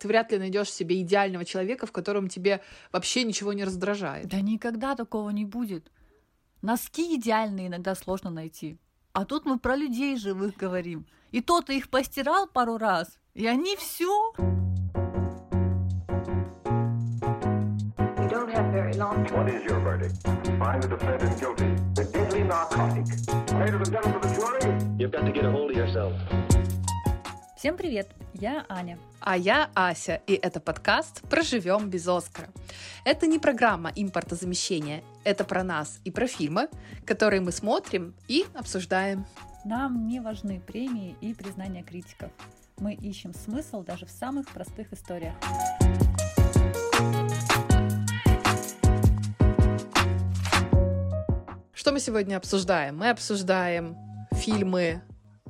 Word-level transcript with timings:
Ты 0.00 0.08
вряд 0.08 0.32
ли 0.32 0.38
найдешь 0.38 0.72
себе 0.72 1.02
идеального 1.02 1.44
человека, 1.44 1.86
в 1.86 1.92
котором 1.92 2.28
тебе 2.28 2.62
вообще 2.90 3.22
ничего 3.22 3.52
не 3.52 3.64
раздражает. 3.64 4.26
Да 4.28 4.40
никогда 4.40 4.96
такого 4.96 5.28
не 5.28 5.44
будет. 5.44 5.92
Носки 6.62 7.16
идеальные 7.16 7.66
иногда 7.66 7.94
сложно 7.94 8.30
найти. 8.30 8.78
А 9.12 9.26
тут 9.26 9.44
мы 9.44 9.58
про 9.58 9.76
людей 9.76 10.16
живых 10.16 10.56
говорим. 10.56 11.06
И 11.32 11.42
тот 11.42 11.68
их 11.68 11.90
постирал 11.90 12.46
пару 12.46 12.78
раз, 12.78 13.18
и 13.34 13.46
они 13.46 13.76
все. 13.76 14.32
What 19.32 19.48
is 19.48 19.64
your 19.64 19.80
verdict? 19.80 20.22
Find 20.58 20.82
the 20.82 20.88
defendant 20.88 21.38
guilty. 21.40 21.74
The 21.94 22.04
deadly 22.04 22.42
narcotic. 22.42 23.06
Ladies 23.54 23.74
and 23.74 23.92
gentlemen 23.92 24.16
of 24.16 24.22
the 24.22 24.32
jury, 24.34 24.98
you've 24.98 25.12
got 25.12 25.24
to 25.24 25.32
get 25.32 25.44
a 25.44 25.50
hold 25.50 25.70
of 25.70 25.76
yourself. 25.76 26.12
Всем 27.60 27.76
привет, 27.76 28.08
я 28.32 28.64
Аня. 28.70 28.98
А 29.20 29.36
я 29.36 29.68
Ася, 29.74 30.22
и 30.26 30.32
это 30.32 30.60
подкаст 30.60 31.20
«Проживем 31.28 31.90
без 31.90 32.08
Оскара». 32.08 32.48
Это 33.04 33.26
не 33.26 33.38
программа 33.38 33.92
импортозамещения, 33.94 35.04
это 35.24 35.44
про 35.44 35.62
нас 35.62 36.00
и 36.04 36.10
про 36.10 36.26
фильмы, 36.26 36.70
которые 37.04 37.42
мы 37.42 37.52
смотрим 37.52 38.14
и 38.28 38.46
обсуждаем. 38.54 39.26
Нам 39.66 40.06
не 40.08 40.20
важны 40.20 40.58
премии 40.58 41.16
и 41.20 41.34
признания 41.34 41.82
критиков. 41.82 42.30
Мы 42.78 42.94
ищем 42.94 43.34
смысл 43.34 43.82
даже 43.82 44.06
в 44.06 44.10
самых 44.10 44.48
простых 44.48 44.94
историях. 44.94 45.34
Что 51.74 51.92
мы 51.92 52.00
сегодня 52.00 52.38
обсуждаем? 52.38 52.96
Мы 52.96 53.10
обсуждаем 53.10 53.98
фильмы 54.32 55.02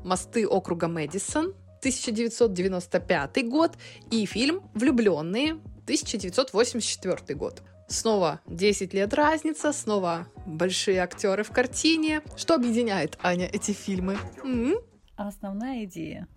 «Мосты 0.03 0.49
округа 0.49 0.89
Мэдисон», 0.89 1.55
1995 1.81 3.49
год, 3.49 3.77
и 4.11 4.25
фильм 4.27 4.63
«Влюбленные», 4.75 5.55
1984 5.85 7.35
год. 7.35 7.63
Снова 7.89 8.41
10 8.47 8.95
лет 8.95 9.13
разница, 9.15 9.73
снова 9.73 10.29
большие 10.47 11.01
актеры 11.01 11.43
в 11.43 11.51
картине. 11.51 12.23
Что 12.37 12.55
объединяет, 12.55 13.19
Аня, 13.21 13.49
эти 13.53 13.73
фильмы? 13.73 14.17
М-м? 14.45 14.77
Основная 15.17 15.85
идея. 15.85 16.29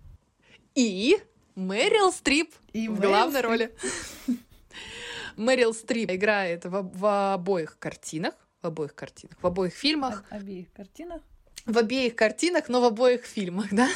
И 0.74 1.16
Мэрил 1.54 2.12
Стрип 2.12 2.52
и 2.72 2.88
в 2.88 2.98
главной 2.98 3.38
Стрип. 3.38 3.50
роли. 3.50 3.74
Мэрил 5.36 5.72
Стрип 5.72 6.10
играет 6.10 6.64
в, 6.64 6.90
в 6.92 7.34
обоих 7.34 7.78
картинах 7.78 8.34
в 8.64 8.66
обоих 8.66 8.94
картинах, 8.94 9.36
в 9.42 9.46
обоих 9.46 9.74
фильмах. 9.74 10.24
В 10.30 10.34
обеих 10.34 10.72
картинах? 10.72 11.20
В 11.66 11.78
обеих 11.78 12.16
картинах, 12.16 12.68
но 12.68 12.80
в 12.80 12.84
обоих 12.84 13.24
фильмах, 13.26 13.66
да? 13.70 13.88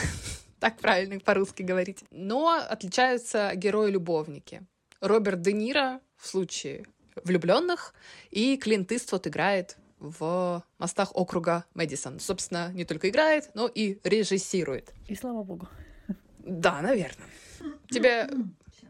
Так 0.61 0.79
правильно 0.79 1.21
по-русски 1.21 1.63
говорить. 1.63 2.05
Но 2.11 2.51
отличаются 2.51 3.53
герои-любовники. 3.55 4.63
Роберт 5.01 5.41
Де 5.43 5.53
Ниро 5.53 6.01
в 6.17 6.27
случае 6.27 6.85
влюбленных, 7.25 7.95
и 8.31 8.57
Клинт 8.57 8.93
Иствуд 8.93 9.27
играет 9.27 9.77
в 9.99 10.65
«Мостах 10.79 11.15
округа 11.15 11.65
Мэдисон». 11.75 12.21
Собственно, 12.21 12.73
не 12.73 12.85
только 12.85 13.09
играет, 13.09 13.51
но 13.55 13.67
и 13.67 13.99
режиссирует. 14.05 14.93
И 15.09 15.15
слава 15.15 15.43
богу. 15.43 15.69
Да, 16.39 16.81
наверное. 16.81 17.27
Тебе 17.91 18.29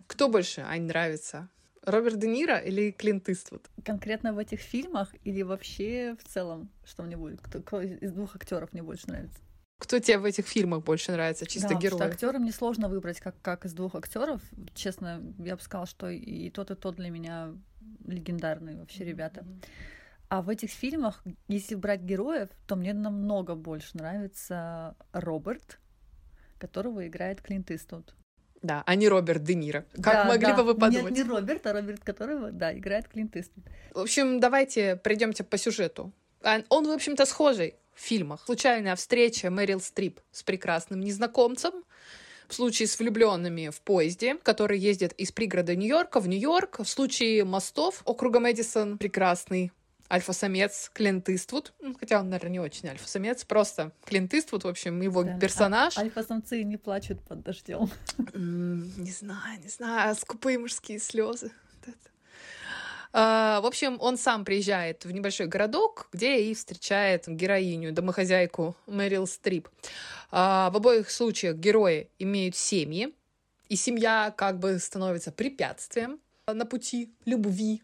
кто 0.06 0.28
больше, 0.28 0.62
Ань, 0.62 0.82
нравится? 0.82 1.48
Роберт 1.82 2.18
Де 2.18 2.28
Ниро 2.28 2.58
или 2.58 2.90
Клинт 2.90 3.28
Иствуд? 3.28 3.66
Конкретно 3.84 4.32
в 4.32 4.38
этих 4.38 4.60
фильмах 4.60 5.14
или 5.24 5.42
вообще 5.42 6.16
в 6.22 6.28
целом, 6.28 6.70
что 6.84 7.02
мне 7.02 7.16
будет? 7.16 7.40
Кто, 7.40 7.60
кто 7.60 7.80
из 7.80 8.12
двух 8.12 8.36
актеров 8.36 8.72
мне 8.72 8.82
больше 8.82 9.08
нравится? 9.08 9.38
Кто 9.78 10.00
тебе 10.00 10.18
в 10.18 10.24
этих 10.24 10.46
фильмах 10.46 10.82
больше 10.82 11.12
нравится, 11.12 11.46
чисто 11.46 11.70
да, 11.70 11.74
герой? 11.76 11.98
Что 11.98 12.08
актерам 12.08 12.44
несложно 12.44 12.88
выбрать, 12.88 13.20
как, 13.20 13.40
как 13.40 13.64
из 13.64 13.72
двух 13.72 13.94
актеров. 13.94 14.42
Честно, 14.74 15.22
я 15.38 15.56
бы 15.56 15.62
сказала, 15.62 15.86
что 15.86 16.08
и 16.08 16.50
тот, 16.50 16.70
и 16.72 16.74
тот 16.74 16.96
для 16.96 17.10
меня 17.10 17.54
легендарные 18.04 18.76
вообще 18.76 19.04
ребята. 19.04 19.46
А 20.28 20.42
в 20.42 20.48
этих 20.50 20.70
фильмах, 20.70 21.22
если 21.46 21.74
брать 21.74 22.00
героев, 22.00 22.50
то 22.66 22.76
мне 22.76 22.92
намного 22.92 23.54
больше 23.54 23.96
нравится 23.96 24.96
Роберт, 25.12 25.78
которого 26.58 27.06
играет 27.06 27.40
Клинт 27.40 27.70
Иствуд. 27.70 28.14
Да, 28.60 28.82
а 28.84 28.94
не 28.96 29.08
Роберт 29.08 29.44
Де 29.44 29.54
Ниро. 29.54 29.86
Как 29.94 30.14
да, 30.14 30.24
могли 30.24 30.48
да. 30.48 30.56
бы 30.56 30.64
вы 30.64 30.74
подумать? 30.74 31.14
Нет, 31.14 31.24
не 31.24 31.30
Роберт, 31.30 31.66
а 31.66 31.72
Роберт, 31.72 32.02
которого, 32.02 32.50
да, 32.50 32.76
играет 32.76 33.08
Клинт 33.08 33.36
Иствуд. 33.36 33.64
В 33.94 34.00
общем, 34.00 34.40
давайте 34.40 34.96
пройдемте 34.96 35.44
по 35.44 35.56
сюжету. 35.56 36.12
А, 36.42 36.60
он, 36.68 36.86
в 36.86 36.90
общем-то, 36.90 37.24
схожий 37.24 37.76
в 37.98 38.00
фильмах. 38.00 38.42
Случайная 38.46 38.94
встреча 38.96 39.50
Мэрил 39.50 39.80
Стрип 39.80 40.20
с 40.30 40.42
прекрасным 40.42 41.00
незнакомцем. 41.00 41.72
В 42.46 42.54
случае 42.54 42.88
с 42.88 42.98
влюбленными 42.98 43.68
в 43.68 43.80
поезде, 43.82 44.36
который 44.36 44.78
ездит 44.78 45.12
из 45.14 45.32
пригорода 45.32 45.76
Нью-Йорка 45.76 46.20
в 46.20 46.28
Нью-Йорк. 46.28 46.78
В 46.78 46.86
случае 46.86 47.44
мостов 47.44 48.00
округа 48.06 48.40
Мэдисон 48.40 48.96
прекрасный 48.96 49.72
альфа-самец 50.10 50.90
Клинт 50.94 51.28
Иствуд. 51.28 51.74
Хотя 52.00 52.20
он, 52.20 52.30
наверное, 52.30 52.52
не 52.52 52.60
очень 52.60 52.88
альфа-самец, 52.88 53.44
просто 53.44 53.92
Клинт 54.06 54.32
Иствуд, 54.32 54.64
в 54.64 54.68
общем, 54.68 55.00
его 55.02 55.24
да. 55.24 55.38
персонаж. 55.38 55.98
А, 55.98 56.00
альфа-самцы 56.00 56.62
не 56.62 56.78
плачут 56.78 57.20
под 57.22 57.42
дождем. 57.42 57.90
Не 58.34 59.10
знаю, 59.10 59.60
не 59.62 59.68
знаю, 59.68 60.14
скупые 60.14 60.58
мужские 60.58 61.00
слезы. 61.00 61.50
Uh, 63.12 63.60
в 63.62 63.66
общем, 63.66 63.96
он 64.00 64.18
сам 64.18 64.44
приезжает 64.44 65.04
в 65.04 65.10
небольшой 65.10 65.46
городок, 65.46 66.08
где 66.12 66.42
и 66.42 66.54
встречает 66.54 67.24
героиню, 67.26 67.92
домохозяйку 67.92 68.76
Мэрил 68.86 69.26
Стрип. 69.26 69.68
Uh, 70.30 70.70
в 70.70 70.76
обоих 70.76 71.10
случаях 71.10 71.56
герои 71.56 72.10
имеют 72.18 72.54
семьи, 72.54 73.14
и 73.68 73.76
семья 73.76 74.32
как 74.36 74.58
бы 74.58 74.78
становится 74.78 75.32
препятствием 75.32 76.20
на 76.46 76.66
пути 76.66 77.14
любви, 77.24 77.82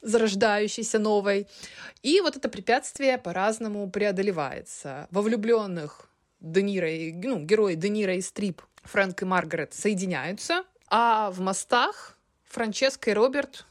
зарождающейся 0.00 0.98
новой. 0.98 1.46
И 2.02 2.20
вот 2.20 2.36
это 2.36 2.48
препятствие 2.48 3.18
по-разному 3.18 3.90
преодолевается. 3.90 5.08
Во 5.10 5.22
влюбленных 5.22 6.08
Денира 6.40 6.90
и, 6.90 7.12
ну, 7.12 7.40
герои 7.40 7.74
Денира 7.74 8.14
и 8.14 8.20
Стрип, 8.20 8.62
Фрэнк 8.84 9.22
и 9.22 9.24
Маргарет 9.24 9.74
соединяются, 9.74 10.64
а 10.88 11.30
в 11.30 11.40
мостах 11.40 12.16
Франческа 12.44 13.10
и 13.10 13.14
Роберт 13.14 13.66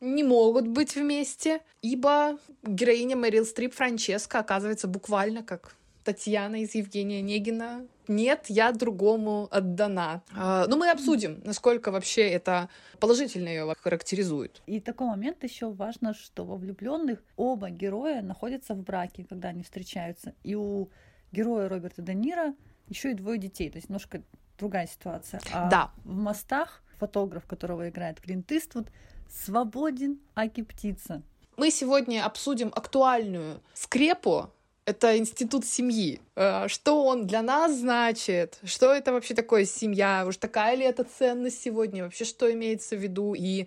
не 0.00 0.22
могут 0.22 0.66
быть 0.68 0.94
вместе, 0.94 1.60
ибо 1.82 2.38
героиня 2.62 3.16
Мэрил 3.16 3.44
Стрип 3.44 3.74
Франческа 3.74 4.38
оказывается 4.38 4.88
буквально 4.88 5.42
как 5.42 5.74
Татьяна 6.04 6.62
из 6.62 6.74
Евгения 6.74 7.20
Негина. 7.20 7.86
Нет, 8.06 8.46
я 8.48 8.72
другому 8.72 9.48
отдана. 9.50 10.22
А, 10.34 10.64
Но 10.64 10.70
ну, 10.70 10.76
мы 10.78 10.90
обсудим, 10.90 11.42
насколько 11.44 11.90
вообще 11.90 12.22
это 12.22 12.70
положительно 12.98 13.48
ее 13.48 13.74
характеризует. 13.78 14.62
И 14.66 14.80
такой 14.80 15.08
момент 15.08 15.44
еще 15.44 15.70
важно, 15.70 16.14
что 16.14 16.46
во 16.46 16.56
влюбленных 16.56 17.22
оба 17.36 17.68
героя 17.68 18.22
находятся 18.22 18.74
в 18.74 18.82
браке, 18.82 19.26
когда 19.28 19.48
они 19.48 19.62
встречаются. 19.62 20.32
И 20.44 20.54
у 20.54 20.88
героя 21.30 21.68
Роберта 21.68 22.00
Де 22.00 22.14
Ниро 22.14 22.54
еще 22.88 23.10
и 23.10 23.14
двое 23.14 23.38
детей. 23.38 23.68
То 23.68 23.76
есть 23.76 23.90
немножко 23.90 24.22
другая 24.58 24.86
ситуация. 24.86 25.40
А 25.52 25.68
да. 25.68 25.90
в 26.04 26.16
мостах 26.16 26.82
фотограф, 26.98 27.46
которого 27.46 27.88
играет 27.90 28.20
Клинт 28.20 28.50
Иствуд, 28.50 28.88
свободен, 29.30 30.18
аки 30.34 30.62
птица. 30.62 31.22
Мы 31.56 31.70
сегодня 31.70 32.24
обсудим 32.24 32.72
актуальную 32.74 33.60
скрепу 33.74 34.50
это 34.88 35.18
институт 35.18 35.66
семьи. 35.66 36.18
Э, 36.34 36.66
что 36.66 37.04
он 37.04 37.26
для 37.26 37.42
нас 37.42 37.76
значит? 37.76 38.58
Что 38.64 38.90
это 38.90 39.12
вообще 39.12 39.34
такое 39.34 39.66
семья? 39.66 40.24
Уж 40.26 40.38
такая 40.38 40.76
ли 40.76 40.84
это 40.84 41.04
ценность 41.04 41.60
сегодня? 41.60 42.04
Вообще, 42.04 42.24
что 42.24 42.50
имеется 42.50 42.96
в 42.96 43.00
виду? 43.00 43.34
И 43.34 43.66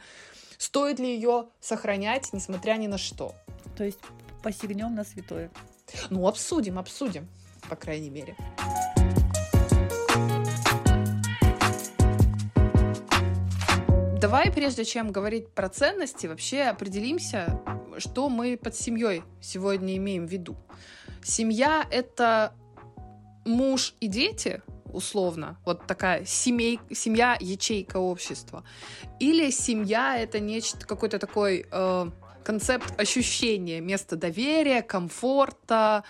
стоит 0.57 0.97
ли 0.97 1.13
ее 1.13 1.45
сохранять, 1.59 2.33
несмотря 2.33 2.73
ни 2.73 2.87
на 2.87 2.97
что? 2.97 3.35
То 3.77 3.83
есть 3.83 3.99
посягнем 4.41 4.95
на 4.95 5.03
святое? 5.03 5.51
Ну, 6.09 6.27
обсудим, 6.27 6.79
обсудим, 6.79 7.27
по 7.69 7.75
крайней 7.75 8.09
мере. 8.09 8.35
Давай, 14.31 14.49
прежде 14.49 14.85
чем 14.85 15.11
говорить 15.11 15.49
про 15.49 15.67
ценности, 15.67 16.25
вообще 16.25 16.61
определимся, 16.61 17.59
что 17.97 18.29
мы 18.29 18.55
под 18.55 18.77
семьей 18.77 19.23
сегодня 19.41 19.97
имеем 19.97 20.25
в 20.25 20.31
виду. 20.31 20.55
Семья— 21.21 21.85
это 21.91 22.53
муж 23.43 23.93
и 23.99 24.07
дети, 24.07 24.61
условно, 24.85 25.57
вот 25.65 25.85
такая 25.85 26.23
семей, 26.23 26.79
семья 26.91 27.35
ячейка 27.41 27.97
общества, 27.97 28.63
или 29.19 29.49
семья 29.49 30.17
это 30.17 30.39
нечто 30.39 30.87
какой-то 30.87 31.19
такой 31.19 31.65
э, 31.69 32.11
концепт 32.45 32.97
ощущения, 32.97 33.81
место 33.81 34.15
доверия, 34.15 34.81
комфорта, 34.81 36.05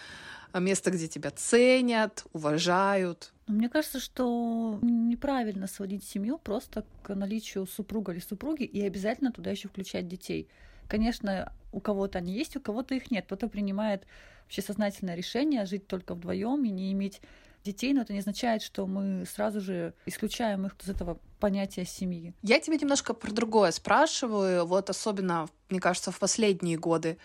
место, 0.60 0.92
где 0.92 1.08
тебя 1.08 1.32
ценят, 1.32 2.26
уважают. 2.34 3.34
Мне 3.48 3.70
кажется, 3.70 4.00
что 4.00 4.80
неправильно 4.82 5.68
сводить 5.68 6.04
семью 6.04 6.38
просто 6.38 6.86
к 7.04 7.14
наличию 7.14 7.66
супруга 7.68 8.14
или 8.14 8.20
супруги 8.20 8.64
и 8.64 8.86
обязательно 8.86 9.32
туда 9.32 9.52
еще 9.52 9.68
включать 9.68 10.08
детей. 10.08 10.48
Конечно, 10.88 11.54
у 11.72 11.80
кого-то 11.80 12.20
они 12.20 12.34
есть, 12.34 12.56
у 12.56 12.62
кого-то 12.62 12.96
их 12.96 13.12
нет. 13.12 13.26
Кто-то 13.26 13.48
принимает 13.48 14.06
вообще 14.44 14.62
сознательное 14.62 15.16
решение 15.16 15.66
жить 15.66 15.88
только 15.88 16.16
вдвоем 16.16 16.64
и 16.66 16.70
не 16.70 16.92
иметь 16.92 17.22
детей, 17.64 17.94
но 17.94 18.02
это 18.02 18.14
не 18.14 18.20
означает, 18.20 18.62
что 18.62 18.88
мы 18.88 19.26
сразу 19.26 19.62
же 19.62 19.94
исключаем 20.06 20.66
их 20.66 20.76
из 20.82 20.90
этого 20.90 21.20
понятия 21.40 21.86
семьи. 21.86 22.34
Я 22.42 22.60
тебя 22.60 22.78
немножко 22.78 23.14
про 23.14 23.32
другое 23.32 23.72
спрашиваю. 23.72 24.66
Вот 24.66 24.90
особенно, 24.90 25.48
мне 25.70 25.80
кажется, 25.80 26.12
в 26.12 26.20
последние 26.20 26.78
годы 26.78 27.18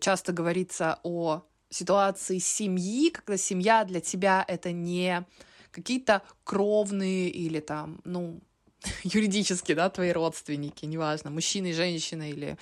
часто 0.00 0.32
говорится 0.32 0.98
о 1.02 1.44
ситуации 1.74 2.38
семьи, 2.38 3.10
когда 3.10 3.36
семья 3.36 3.84
для 3.84 4.00
тебя 4.00 4.44
это 4.46 4.72
не 4.72 5.24
какие-то 5.72 6.22
кровные 6.44 7.28
или 7.28 7.60
там, 7.60 8.00
ну, 8.04 8.40
юридически, 9.02 9.74
да, 9.74 9.90
твои 9.90 10.12
родственники, 10.12 10.86
неважно, 10.86 11.30
мужчина 11.30 11.68
и 11.68 11.72
женщина 11.72 12.30
или... 12.30 12.56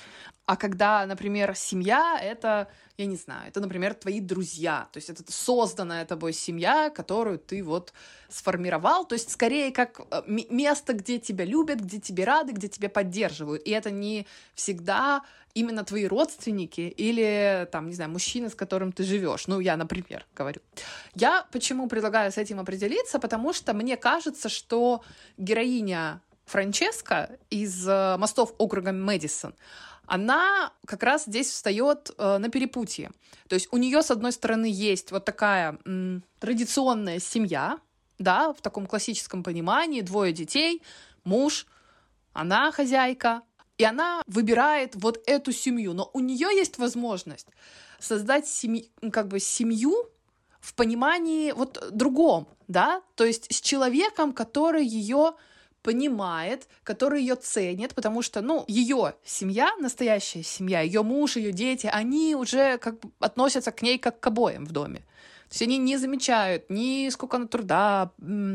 А 0.53 0.57
когда, 0.57 1.07
например, 1.07 1.55
семья— 1.55 2.21
это, 2.23 2.69
я 2.99 3.07
не 3.07 3.17
знаю, 3.17 3.49
это, 3.49 3.59
например, 3.59 3.95
твои 3.95 4.21
друзья, 4.21 4.87
то 4.93 4.99
есть 4.99 5.09
это 5.09 5.25
созданная 5.33 6.05
тобой 6.05 6.35
семья, 6.35 6.91
которую 6.91 7.39
ты 7.39 7.65
вот 7.65 7.95
сформировал, 8.29 9.07
то 9.07 9.15
есть 9.15 9.31
скорее 9.31 9.73
как 9.73 10.03
э, 10.11 10.23
место, 10.27 10.93
где 10.93 11.19
тебя 11.19 11.47
любят, 11.47 11.81
где 11.81 11.99
тебе 11.99 12.25
рады, 12.25 12.53
где 12.53 12.69
тебя 12.69 12.91
поддерживают, 12.91 13.63
и 13.67 13.71
это 13.71 13.91
не 13.91 14.27
всегда 14.55 15.23
именно 15.55 15.85
твои 15.85 16.07
родственники 16.07 16.83
или, 16.83 17.67
там, 17.73 17.87
не 17.87 17.95
знаю, 17.95 18.11
мужчина, 18.11 18.51
с 18.51 18.55
которым 18.55 18.93
ты 18.93 19.05
живешь. 19.05 19.47
Ну, 19.47 19.59
я, 19.59 19.79
например, 19.79 20.27
говорю. 20.37 20.61
Я 21.15 21.47
почему 21.51 21.89
предлагаю 21.89 22.31
с 22.31 22.37
этим 22.37 22.61
определиться? 22.61 23.19
Потому 23.19 23.55
что 23.55 23.73
мне 23.73 23.97
кажется, 23.97 24.51
что 24.51 25.03
героиня 25.39 26.21
Франческа 26.45 27.39
из 27.49 27.89
э, 27.89 28.17
«Мостов 28.19 28.55
округа 28.59 28.93
Мэдисон», 28.93 29.55
она 30.13 30.75
как 30.87 31.03
раз 31.05 31.25
здесь 31.25 31.49
встает 31.49 32.11
э, 32.19 32.37
на 32.37 32.51
перепутье. 32.51 33.13
То 33.49 33.55
есть 33.55 33.69
у 33.71 33.79
нее, 33.79 34.03
с 34.03 34.11
одной 34.11 34.33
стороны, 34.33 34.67
есть 34.71 35.11
вот 35.11 35.25
такая 35.25 35.79
м, 35.87 36.23
традиционная 36.39 37.19
семья, 37.19 37.79
да, 38.19 38.53
в 38.53 38.61
таком 38.61 38.87
классическом 38.87 39.43
понимании, 39.43 40.03
двое 40.03 40.35
детей, 40.35 40.83
муж, 41.25 41.67
она 42.35 42.71
хозяйка, 42.73 43.41
и 43.79 43.85
она 43.85 44.23
выбирает 44.27 44.97
вот 44.97 45.19
эту 45.27 45.51
семью, 45.51 45.95
но 45.95 46.11
у 46.13 46.21
нее 46.21 46.49
есть 46.55 46.77
возможность 46.77 47.47
создать 47.99 48.47
семью, 48.47 48.85
как 49.11 49.29
бы 49.29 49.41
семью 49.41 50.11
в 50.61 50.75
понимании 50.75 51.53
вот 51.53 51.89
другом, 51.91 52.49
да, 52.69 53.01
то 53.15 53.25
есть 53.25 53.51
с 53.51 53.63
человеком, 53.63 54.35
который 54.35 54.85
ее 54.85 55.33
понимает, 55.83 56.69
который 56.85 57.21
ее 57.21 57.35
ценит, 57.35 57.95
потому 57.95 58.23
что, 58.23 58.41
ну, 58.41 58.65
ее 58.69 59.15
семья, 59.25 59.71
настоящая 59.81 60.43
семья, 60.43 60.81
ее 60.81 61.03
муж, 61.03 61.37
ее 61.37 61.53
дети, 61.53 61.89
они 61.93 62.35
уже 62.35 62.79
как 62.79 63.01
бы 63.01 63.11
относятся 63.19 63.73
к 63.73 63.83
ней 63.83 63.99
как 63.99 64.21
к 64.21 64.27
обоим 64.27 64.65
в 64.65 64.73
доме. 64.73 65.03
То 65.53 65.55
есть 65.57 65.63
они 65.65 65.77
не 65.77 65.99
замечают 65.99 66.71
ни 66.71 67.11
сколько 67.11 67.37
она 67.37 67.47
труда 67.47 68.11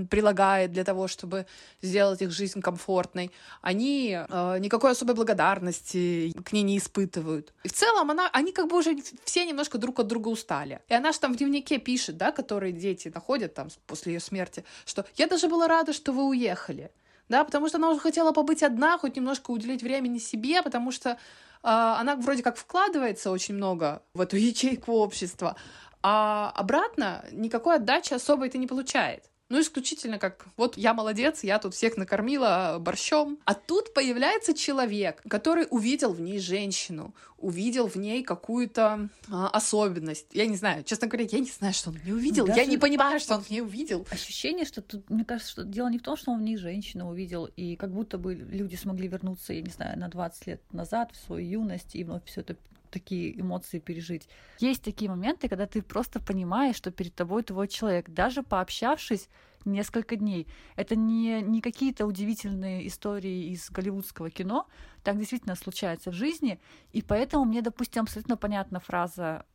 прилагает 0.10 0.72
для 0.72 0.84
того, 0.84 1.08
чтобы 1.08 1.46
сделать 1.80 2.24
их 2.24 2.32
жизнь 2.32 2.60
комфортной. 2.60 3.32
Они 3.62 4.18
э, 4.18 4.58
никакой 4.60 4.94
особой 4.94 5.14
благодарности 5.14 6.34
к 6.44 6.54
ней 6.54 6.64
не 6.64 6.80
испытывают. 6.80 7.54
И 7.64 7.68
в 7.68 7.74
целом 7.74 8.10
она, 8.10 8.28
они 8.34 8.52
как 8.52 8.68
бы 8.68 8.78
уже 8.80 8.98
все 9.26 9.46
немножко 9.46 9.78
друг 9.78 10.00
от 10.00 10.08
друга 10.08 10.30
устали. 10.30 10.80
И 10.88 10.96
она 10.96 11.12
же 11.12 11.20
там 11.20 11.36
в 11.36 11.38
дневнике 11.38 11.78
пишет, 11.78 12.18
да, 12.18 12.32
которые 12.32 12.72
дети 12.72 13.12
находят 13.14 13.54
там 13.54 13.68
после 13.86 14.14
ее 14.14 14.20
смерти, 14.20 14.66
что 14.88 15.06
я 15.18 15.28
даже 15.28 15.48
была 15.48 15.68
рада, 15.68 15.94
что 15.94 16.12
вы 16.12 16.28
уехали. 16.28 16.90
Да, 17.30 17.44
потому 17.44 17.68
что 17.68 17.78
она 17.78 17.90
уже 17.90 18.00
хотела 18.00 18.32
побыть 18.32 18.64
одна, 18.64 18.98
хоть 18.98 19.16
немножко 19.16 19.52
уделить 19.52 19.84
времени 19.84 20.18
себе, 20.18 20.64
потому 20.64 20.92
что 20.92 21.10
э, 21.10 21.16
она 21.62 22.16
вроде 22.16 22.42
как 22.42 22.58
вкладывается 22.58 23.32
очень 23.32 23.56
много 23.56 24.02
в 24.14 24.22
эту 24.22 24.38
ячейку 24.38 24.94
общества, 24.94 25.56
а 26.02 26.52
обратно 26.56 27.26
никакой 27.32 27.76
отдачи 27.76 28.14
особой 28.14 28.50
ты 28.50 28.58
не 28.58 28.68
получает. 28.68 29.24
Ну, 29.50 29.62
исключительно 29.62 30.20
как, 30.20 30.46
вот 30.58 30.78
я 30.78 30.94
молодец, 30.94 31.44
я 31.44 31.58
тут 31.58 31.74
всех 31.74 31.96
накормила 31.96 32.78
борщом. 32.82 33.40
А 33.46 33.54
тут 33.54 33.94
появляется 33.94 34.54
человек, 34.54 35.24
который 35.30 35.68
увидел 35.70 36.12
в 36.12 36.20
ней 36.20 36.40
женщину, 36.40 37.14
увидел 37.38 37.88
в 37.88 37.96
ней 37.96 38.24
какую-то 38.24 39.08
а, 39.32 39.48
особенность. 39.50 40.28
Я 40.34 40.48
не 40.48 40.58
знаю, 40.58 40.84
честно 40.84 41.08
говоря, 41.08 41.30
я 41.32 41.40
не 41.40 41.50
знаю, 41.50 41.74
что 41.74 41.92
он 41.92 41.96
в 41.96 42.06
ней 42.06 42.12
увидел. 42.12 42.46
Даже... 42.46 42.60
Я 42.60 42.66
не 42.66 42.78
понимаю, 42.78 43.22
что 43.22 43.36
он 43.36 43.42
в 43.44 43.50
ней 43.50 43.62
увидел. 43.62 44.06
Ощущение, 44.12 44.66
что 44.66 44.82
тут, 44.82 45.10
мне 45.10 45.24
кажется, 45.24 45.52
что 45.52 45.64
дело 45.64 45.88
не 45.88 46.00
в 46.00 46.04
том, 46.04 46.18
что 46.18 46.32
он 46.32 46.40
в 46.40 46.44
ней 46.44 46.58
женщину 46.58 47.10
увидел, 47.10 47.46
и 47.46 47.78
как 47.78 47.92
будто 47.92 48.18
бы 48.18 48.36
люди 48.36 48.76
смогли 48.76 49.08
вернуться, 49.08 49.54
я 49.54 49.62
не 49.62 49.72
знаю, 49.72 49.98
на 49.98 50.10
20 50.10 50.48
лет 50.48 50.62
назад 50.74 51.12
в 51.14 51.26
свою 51.26 51.62
юность 51.62 51.96
и 51.96 52.04
вновь 52.04 52.26
все 52.26 52.42
это 52.42 52.58
такие 52.90 53.40
эмоции 53.40 53.80
пережить. 53.80 54.28
Есть 54.60 54.84
такие 54.84 55.10
моменты, 55.10 55.50
когда 55.50 55.66
ты 55.66 55.82
просто 55.82 56.20
понимаешь, 56.20 56.76
что 56.76 56.92
перед 56.92 57.16
тобой 57.16 57.44
твой 57.44 57.68
человек, 57.68 58.10
даже 58.10 58.44
пообщавшись 58.44 59.30
несколько 59.66 60.16
дней. 60.16 60.48
Это 60.76 60.96
не, 60.96 61.42
не 61.42 61.62
какие-то 61.62 62.06
удивительные 62.06 62.88
истории 62.88 63.52
из 63.52 63.70
голливудского 63.70 64.30
кино, 64.30 64.68
так 65.04 65.18
действительно 65.18 65.56
случается 65.56 66.12
в 66.12 66.14
жизни, 66.14 66.60
и 66.94 67.02
поэтому 67.02 67.46
мне, 67.46 67.62
допустим, 67.62 68.04
абсолютно 68.04 68.38
понятна 68.38 68.80
фраза 68.80 69.46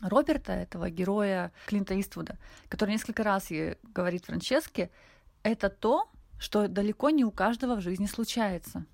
Роберта, 0.00 0.52
этого 0.52 0.90
героя 0.90 1.52
Клинта 1.66 1.98
Иствуда, 1.98 2.38
который 2.68 2.90
несколько 2.90 3.22
раз 3.22 3.50
ей 3.50 3.76
говорит 3.82 4.26
Франческе, 4.26 4.90
это 5.42 5.70
то, 5.70 6.10
что 6.38 6.68
далеко 6.68 7.10
не 7.10 7.24
у 7.24 7.30
каждого 7.30 7.76
в 7.76 7.80
жизни 7.80 8.06
случается 8.06 8.84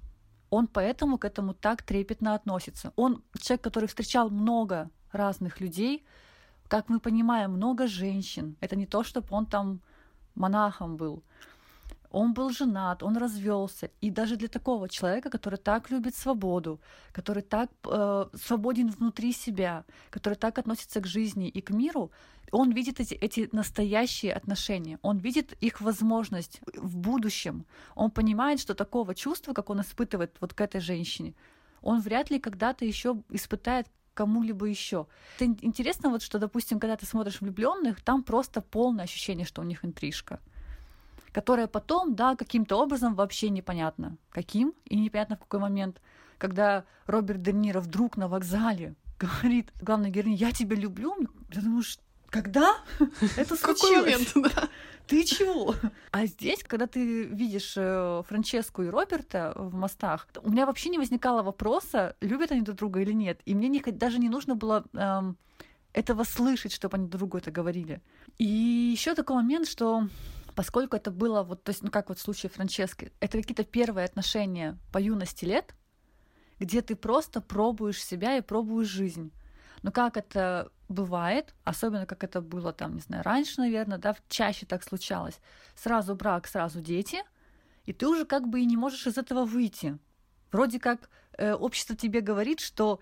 он 0.53 0.67
поэтому 0.67 1.17
к 1.17 1.25
этому 1.25 1.55
так 1.55 1.83
трепетно 1.83 2.35
относится. 2.35 2.93
Он 2.97 3.23
человек, 3.41 3.65
который 3.65 3.87
встречал 3.87 4.29
много 4.29 4.91
разных 5.11 5.61
людей, 5.61 6.05
как 6.69 6.91
мы 6.91 7.01
понимаем, 7.01 7.53
много 7.53 7.87
женщин. 7.87 8.57
Это 8.61 8.77
не 8.77 8.87
то, 8.87 9.03
чтобы 9.03 9.29
он 9.31 9.47
там 9.47 9.81
монахом 10.35 10.99
был. 10.99 11.23
Он 12.13 12.35
был 12.35 12.51
женат, 12.51 13.03
он 13.03 13.17
развелся. 13.17 13.91
И 14.03 14.11
даже 14.11 14.37
для 14.37 14.49
такого 14.49 14.89
человека, 14.89 15.31
который 15.31 15.59
так 15.59 15.91
любит 15.91 16.15
свободу, 16.15 16.79
который 17.13 17.43
так 17.43 17.71
э, 17.87 18.27
свободен 18.35 18.91
внутри 18.91 19.33
себя, 19.33 19.85
который 20.11 20.35
так 20.35 20.59
относится 20.59 21.01
к 21.01 21.07
жизни 21.07 21.49
и 21.49 21.63
к 21.63 21.71
миру, 21.71 22.11
он 22.51 22.73
видит 22.73 23.01
эти, 23.01 23.15
эти 23.15 23.49
настоящие 23.53 24.35
отношения, 24.35 24.99
он 25.01 25.19
видит 25.19 25.55
их 25.65 25.81
возможность 25.81 26.61
в 26.77 26.99
будущем. 26.99 27.65
Он 27.95 28.11
понимает, 28.11 28.61
что 28.61 28.75
такого 28.75 29.15
чувства, 29.15 29.55
как 29.55 29.71
он 29.71 29.81
испытывает 29.81 30.37
вот 30.41 30.53
к 30.53 30.61
этой 30.61 30.83
женщине, 30.83 31.35
он 31.81 32.01
вряд 32.01 32.31
ли 32.31 32.39
когда-то 32.39 32.85
еще 32.85 33.23
испытает 33.31 33.87
кому-либо 34.13 34.67
еще. 34.67 35.07
Это 35.37 35.47
интересно, 35.67 36.11
вот 36.11 36.23
что, 36.23 36.39
допустим, 36.39 36.79
когда 36.79 36.97
ты 36.97 37.07
смотришь 37.07 37.41
влюбленных, 37.41 38.03
там 38.03 38.23
просто 38.23 38.61
полное 38.61 39.05
ощущение, 39.05 39.47
что 39.47 39.63
у 39.63 39.65
них 39.65 39.83
интрижка 39.83 40.39
которая 41.33 41.67
потом, 41.67 42.15
да, 42.15 42.37
каким-то 42.37 42.77
образом 42.77 43.15
вообще 43.15 43.49
непонятно 43.49 44.17
каким 44.31 44.75
и 44.85 44.97
непонятно 44.97 45.37
в 45.37 45.41
какой 45.41 45.61
момент, 45.61 46.01
когда 46.39 46.85
Роберт 47.07 47.43
Де 47.43 47.53
Ниро 47.53 47.81
вдруг 47.81 48.17
на 48.17 48.29
вокзале 48.29 48.95
говорит 49.19 49.73
главной 49.81 50.11
героине, 50.11 50.37
я 50.37 50.53
тебя 50.53 50.77
люблю, 50.77 51.17
я 51.53 51.61
думаю, 51.61 51.83
когда 52.29 52.77
это 53.37 53.57
случилось? 53.57 53.79
Какой 53.79 54.03
момент, 54.03 54.33
да? 54.35 54.69
Ты 55.07 55.25
чего? 55.25 55.75
А 56.13 56.27
здесь, 56.27 56.63
когда 56.63 56.87
ты 56.87 57.25
видишь 57.25 57.75
э, 57.77 58.23
Франческу 58.27 58.83
и 58.83 58.89
Роберта 58.89 59.53
в 59.57 59.75
мостах, 59.75 60.29
у 60.43 60.51
меня 60.51 60.65
вообще 60.65 60.91
не 60.91 60.99
возникало 60.99 61.43
вопроса, 61.43 62.17
любят 62.21 62.53
они 62.53 62.63
друг 62.63 62.79
друга 62.79 63.01
или 63.01 63.13
нет. 63.13 63.41
И 63.45 63.55
мне 63.55 63.69
не, 63.69 63.81
даже 63.81 64.19
не 64.19 64.29
нужно 64.29 64.55
было 64.55 64.85
эм, 64.95 65.37
этого 65.93 66.25
слышать, 66.25 66.73
чтобы 66.73 66.97
они 66.97 67.09
друг 67.09 67.19
другу 67.19 67.39
это 67.39 67.51
говорили. 67.51 68.01
И 68.39 68.47
еще 68.47 69.15
такой 69.15 69.37
момент, 69.37 69.69
что 69.69 70.07
поскольку 70.55 70.97
это 70.97 71.11
было 71.11 71.43
вот, 71.43 71.65
то 71.65 71.71
есть, 71.71 71.83
ну 71.83 71.91
как 71.91 72.09
вот 72.09 72.19
в 72.19 72.23
случае 72.23 72.51
Франчески, 72.51 73.13
это 73.21 73.39
какие-то 73.39 73.65
первые 73.65 74.05
отношения 74.05 74.79
по 74.93 74.99
юности 74.99 75.45
лет, 75.45 75.75
где 76.59 76.81
ты 76.83 76.95
просто 76.95 77.41
пробуешь 77.41 78.03
себя 78.03 78.37
и 78.37 78.41
пробуешь 78.41 78.89
жизнь. 78.89 79.33
Но 79.83 79.91
как 79.91 80.17
это 80.17 80.71
бывает, 80.89 81.55
особенно 81.65 82.07
как 82.07 82.23
это 82.23 82.41
было 82.41 82.73
там, 82.73 82.95
не 82.95 83.01
знаю, 83.01 83.25
раньше, 83.25 83.61
наверное, 83.61 83.99
да, 83.99 84.15
чаще 84.29 84.65
так 84.67 84.85
случалось. 84.85 85.41
Сразу 85.75 86.15
брак, 86.15 86.47
сразу 86.47 86.81
дети, 86.81 87.23
и 87.85 87.93
ты 87.93 88.07
уже 88.07 88.25
как 88.25 88.49
бы 88.49 88.61
и 88.61 88.67
не 88.67 88.77
можешь 88.77 89.07
из 89.07 89.19
этого 89.19 89.45
выйти. 89.45 89.99
Вроде 90.53 90.79
как 90.79 91.11
э, 91.37 91.53
общество 91.53 91.97
тебе 91.97 92.21
говорит, 92.21 92.61
что 92.61 93.01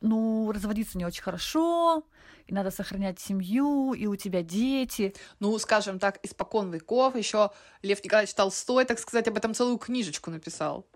ну, 0.00 0.50
разводиться 0.52 0.98
не 0.98 1.04
очень 1.04 1.22
хорошо, 1.22 2.04
и 2.46 2.54
надо 2.54 2.70
сохранять 2.70 3.18
семью, 3.18 3.92
и 3.92 4.06
у 4.06 4.16
тебя 4.16 4.42
дети. 4.42 5.14
Ну, 5.40 5.58
скажем 5.58 5.98
так, 5.98 6.18
испокон 6.22 6.70
веков 6.70 7.16
еще 7.16 7.50
Лев 7.82 8.02
Николаевич 8.04 8.34
Толстой, 8.34 8.84
так 8.84 8.98
сказать, 8.98 9.28
об 9.28 9.36
этом 9.36 9.54
целую 9.54 9.78
книжечку 9.78 10.30
написал. 10.30 10.86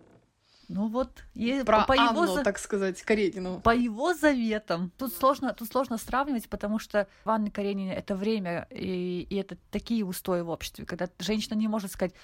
Ну 0.72 0.86
вот, 0.86 1.24
и 1.34 1.64
Про 1.66 1.84
по 1.84 1.94
Анну, 1.94 2.22
его, 2.22 2.42
так 2.44 2.56
сказать, 2.56 3.02
Каренину. 3.02 3.60
По 3.60 3.74
его 3.74 4.14
заветам. 4.14 4.92
Тут 4.98 5.12
сложно, 5.12 5.52
тут 5.52 5.68
сложно 5.68 5.98
сравнивать, 5.98 6.48
потому 6.48 6.78
что 6.78 7.08
в 7.24 7.30
Анне 7.30 7.50
Каренине 7.50 7.92
это 7.92 8.14
время, 8.14 8.68
и, 8.70 9.26
и 9.28 9.34
это 9.34 9.56
такие 9.72 10.04
устои 10.04 10.42
в 10.42 10.48
обществе, 10.48 10.86
когда 10.86 11.08
женщина 11.18 11.54
не 11.54 11.66
может 11.66 11.90
сказать, 11.90 12.14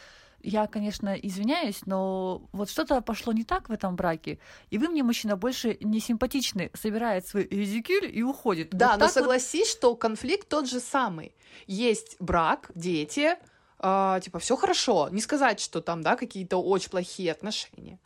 я, 0.42 0.66
конечно, 0.66 1.14
извиняюсь, 1.14 1.86
но 1.86 2.48
вот 2.52 2.70
что-то 2.70 3.00
пошло 3.00 3.32
не 3.32 3.44
так 3.44 3.68
в 3.68 3.72
этом 3.72 3.96
браке, 3.96 4.38
и 4.70 4.78
вы 4.78 4.88
мне, 4.88 5.02
мужчина, 5.02 5.36
больше 5.36 5.76
не 5.80 6.00
симпатичны, 6.00 6.70
собирает 6.74 7.26
свой 7.26 7.48
редикюль 7.50 8.10
и 8.12 8.22
уходит. 8.22 8.70
Да, 8.70 8.92
вот 8.92 9.00
но 9.00 9.08
согласись, 9.08 9.68
вот... 9.68 9.78
что 9.78 9.96
конфликт 9.96 10.48
тот 10.48 10.68
же 10.68 10.80
самый. 10.80 11.34
Есть 11.66 12.16
брак, 12.20 12.70
дети, 12.74 13.36
э, 13.78 14.20
типа, 14.22 14.38
все 14.38 14.56
хорошо. 14.56 15.08
Не 15.10 15.20
сказать, 15.20 15.60
что 15.60 15.80
там, 15.80 16.02
да, 16.02 16.16
какие-то 16.16 16.58
очень 16.58 16.90
плохие 16.90 17.32
отношения. 17.32 17.98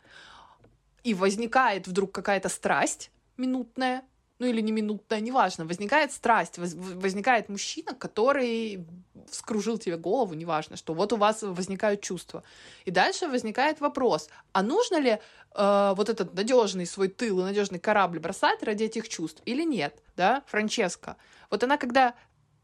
И 1.03 1.13
возникает 1.13 1.87
вдруг 1.87 2.11
какая-то 2.11 2.49
страсть 2.49 3.11
минутная, 3.37 4.03
ну 4.39 4.47
или 4.47 4.61
не 4.61 4.71
минутная, 4.71 5.19
неважно, 5.19 5.65
возникает 5.65 6.11
страсть, 6.11 6.57
воз, 6.57 6.73
возникает 6.73 7.49
мужчина, 7.49 7.93
который 7.93 8.85
вскружил 9.29 9.77
тебе 9.77 9.97
голову, 9.97 10.33
неважно, 10.33 10.77
что 10.77 10.93
вот 10.93 11.13
у 11.13 11.17
вас 11.17 11.41
возникают 11.41 12.01
чувства. 12.01 12.43
И 12.85 12.91
дальше 12.91 13.27
возникает 13.27 13.79
вопрос, 13.81 14.29
а 14.53 14.63
нужно 14.63 14.99
ли 14.99 15.19
э, 15.55 15.93
вот 15.95 16.09
этот 16.09 16.33
надежный 16.33 16.85
свой 16.85 17.07
тыл 17.07 17.39
и 17.39 17.43
надежный 17.43 17.79
корабль 17.79 18.19
бросать 18.19 18.63
ради 18.63 18.85
этих 18.85 19.09
чувств 19.09 19.41
или 19.45 19.63
нет, 19.63 20.01
да, 20.15 20.43
Франческа? 20.47 21.17
Вот 21.49 21.63
она 21.63 21.77
когда 21.77 22.15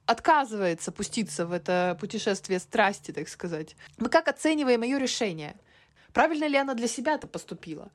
отказывается 0.07 0.91
пуститься 0.91 1.45
в 1.45 1.51
это 1.51 1.97
путешествие 1.99 2.59
страсти, 2.59 3.11
так 3.11 3.27
сказать. 3.27 3.75
Мы 3.97 4.09
как 4.09 4.27
оцениваем 4.27 4.81
ее 4.81 4.99
решение? 4.99 5.55
Правильно 6.13 6.45
ли 6.47 6.57
она 6.57 6.73
для 6.73 6.87
себя-то 6.87 7.27
поступила? 7.27 7.91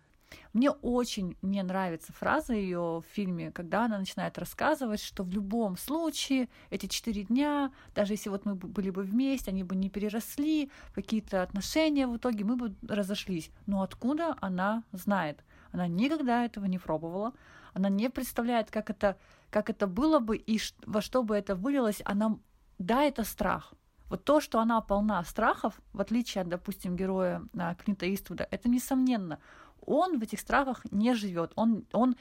Мне 0.53 0.71
очень 0.71 1.37
не 1.43 1.63
нравится 1.63 2.13
фраза 2.13 2.55
ее 2.55 3.03
в 3.03 3.05
фильме, 3.13 3.51
когда 3.51 3.85
она 3.85 3.99
начинает 3.99 4.39
рассказывать, 4.39 5.01
что 5.01 5.23
в 5.23 5.31
любом 5.31 5.77
случае 5.77 6.49
эти 6.71 6.87
четыре 6.87 7.25
дня, 7.25 7.73
даже 7.95 8.15
если 8.15 8.29
вот 8.29 8.45
мы 8.45 8.55
были 8.55 8.91
бы 8.91 9.03
вместе, 9.03 9.51
они 9.51 9.65
бы 9.65 9.75
не 9.77 9.91
переросли, 9.91 10.71
какие-то 10.95 11.43
отношения 11.43 12.07
в 12.07 12.17
итоге 12.17 12.45
мы 12.45 12.57
бы 12.57 12.75
разошлись. 12.87 13.51
Но 13.67 13.83
откуда 13.83 14.37
она 14.41 14.85
знает? 14.93 15.45
Она 15.73 15.87
никогда 15.87 16.45
этого 16.45 16.67
не 16.67 16.79
пробовала, 16.79 17.33
она 17.73 17.89
не 17.89 18.11
представляет, 18.11 18.71
как 18.71 18.91
это, 18.91 19.17
как 19.51 19.71
это 19.71 19.87
было 19.87 20.19
бы 20.19 20.37
и 20.37 20.61
во 20.85 21.01
что 21.01 21.23
бы 21.23 21.35
это 21.35 21.55
вылилось. 21.57 22.03
Она, 22.05 22.39
да, 22.79 23.05
это 23.05 23.25
страх, 23.25 23.73
вот 24.13 24.25
то, 24.25 24.43
что 24.43 24.61
она 24.61 24.79
полна 24.83 25.25
страхов, 25.25 25.81
в 25.95 26.01
отличие 26.03 26.43
от, 26.43 26.49
допустим, 26.51 26.97
героя 26.97 27.43
а, 27.57 27.75
Клинта 27.75 28.13
Иствуда, 28.15 28.47
это 28.51 28.69
несомненно 28.69 29.39
он 29.87 30.19
в 30.19 30.23
этих 30.23 30.41
страхах 30.41 30.85
не 30.91 31.15
живет. 31.15 31.53
Он, 31.55 31.85
он, 31.93 32.17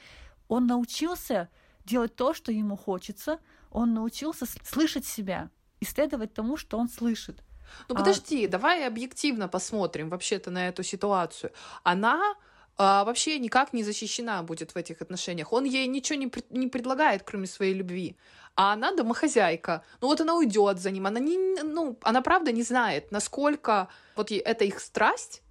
он 0.48 0.66
научился 0.66 1.48
делать 1.84 2.14
то, 2.14 2.34
что 2.34 2.52
ему 2.52 2.76
хочется. 2.76 3.38
Он 3.70 3.94
научился 3.94 4.46
слышать 4.64 5.06
себя 5.06 5.50
и 5.80 5.84
следовать 5.84 6.34
тому, 6.34 6.56
что 6.56 6.78
он 6.78 6.88
слышит. 6.88 7.42
Ну 7.88 7.94
подожди, 7.94 8.46
а... 8.46 8.48
давай 8.48 8.86
объективно 8.86 9.48
посмотрим 9.48 10.08
вообще-то 10.08 10.50
на 10.50 10.68
эту 10.68 10.82
ситуацию. 10.82 11.52
Она 11.82 12.34
а, 12.76 13.04
вообще 13.04 13.38
никак 13.38 13.72
не 13.72 13.82
защищена 13.82 14.42
будет 14.42 14.74
в 14.74 14.76
этих 14.76 15.02
отношениях. 15.02 15.52
Он 15.52 15.64
ей 15.64 15.86
ничего 15.86 16.18
не, 16.18 16.32
не 16.50 16.68
предлагает, 16.68 17.22
кроме 17.22 17.46
своей 17.46 17.74
любви. 17.74 18.16
А 18.54 18.72
она 18.72 18.92
домохозяйка. 18.92 19.82
Ну 20.00 20.08
вот 20.08 20.20
она 20.20 20.34
уйдет 20.34 20.78
за 20.78 20.90
ним. 20.90 21.06
Она 21.06 21.20
не, 21.20 21.62
ну, 21.62 21.98
она 22.02 22.20
правда 22.22 22.52
не 22.52 22.62
знает, 22.62 23.10
насколько 23.10 23.88
вот 24.16 24.30
это 24.30 24.64
их 24.64 24.80
страсть 24.80 25.42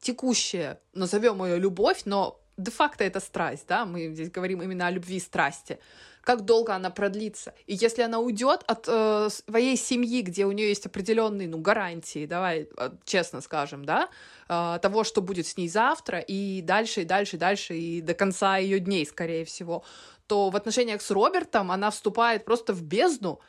текущая, 0.00 0.80
назовем 0.94 1.44
ее 1.44 1.58
любовь, 1.58 2.02
но 2.04 2.40
де-факто 2.56 3.04
это 3.04 3.20
страсть, 3.20 3.64
да, 3.68 3.84
мы 3.84 4.08
здесь 4.08 4.30
говорим 4.30 4.62
именно 4.62 4.86
о 4.86 4.90
любви 4.90 5.16
и 5.16 5.20
страсти, 5.20 5.78
как 6.22 6.44
долго 6.44 6.74
она 6.74 6.90
продлится. 6.90 7.54
И 7.66 7.74
если 7.74 8.02
она 8.02 8.18
уйдет 8.18 8.62
от 8.66 8.84
э, 8.86 9.28
своей 9.30 9.76
семьи, 9.76 10.20
где 10.20 10.44
у 10.44 10.52
нее 10.52 10.68
есть 10.68 10.86
определенные, 10.86 11.48
ну, 11.48 11.58
гарантии, 11.58 12.26
давай 12.26 12.68
э, 12.76 12.90
честно 13.04 13.40
скажем, 13.40 13.84
да, 13.84 14.08
э, 14.48 14.78
того, 14.82 15.04
что 15.04 15.22
будет 15.22 15.46
с 15.46 15.56
ней 15.56 15.68
завтра, 15.68 16.18
и 16.18 16.60
дальше, 16.60 17.02
и 17.02 17.04
дальше, 17.04 17.36
и 17.36 17.38
дальше, 17.38 17.76
и 17.76 18.00
до 18.02 18.14
конца 18.14 18.58
ее 18.58 18.80
дней, 18.80 19.06
скорее 19.06 19.44
всего, 19.44 19.82
то 20.26 20.50
в 20.50 20.56
отношениях 20.56 21.00
с 21.00 21.10
Робертом 21.10 21.72
она 21.72 21.90
вступает 21.90 22.44
просто 22.44 22.74
в 22.74 22.82
бездну, 22.82 23.40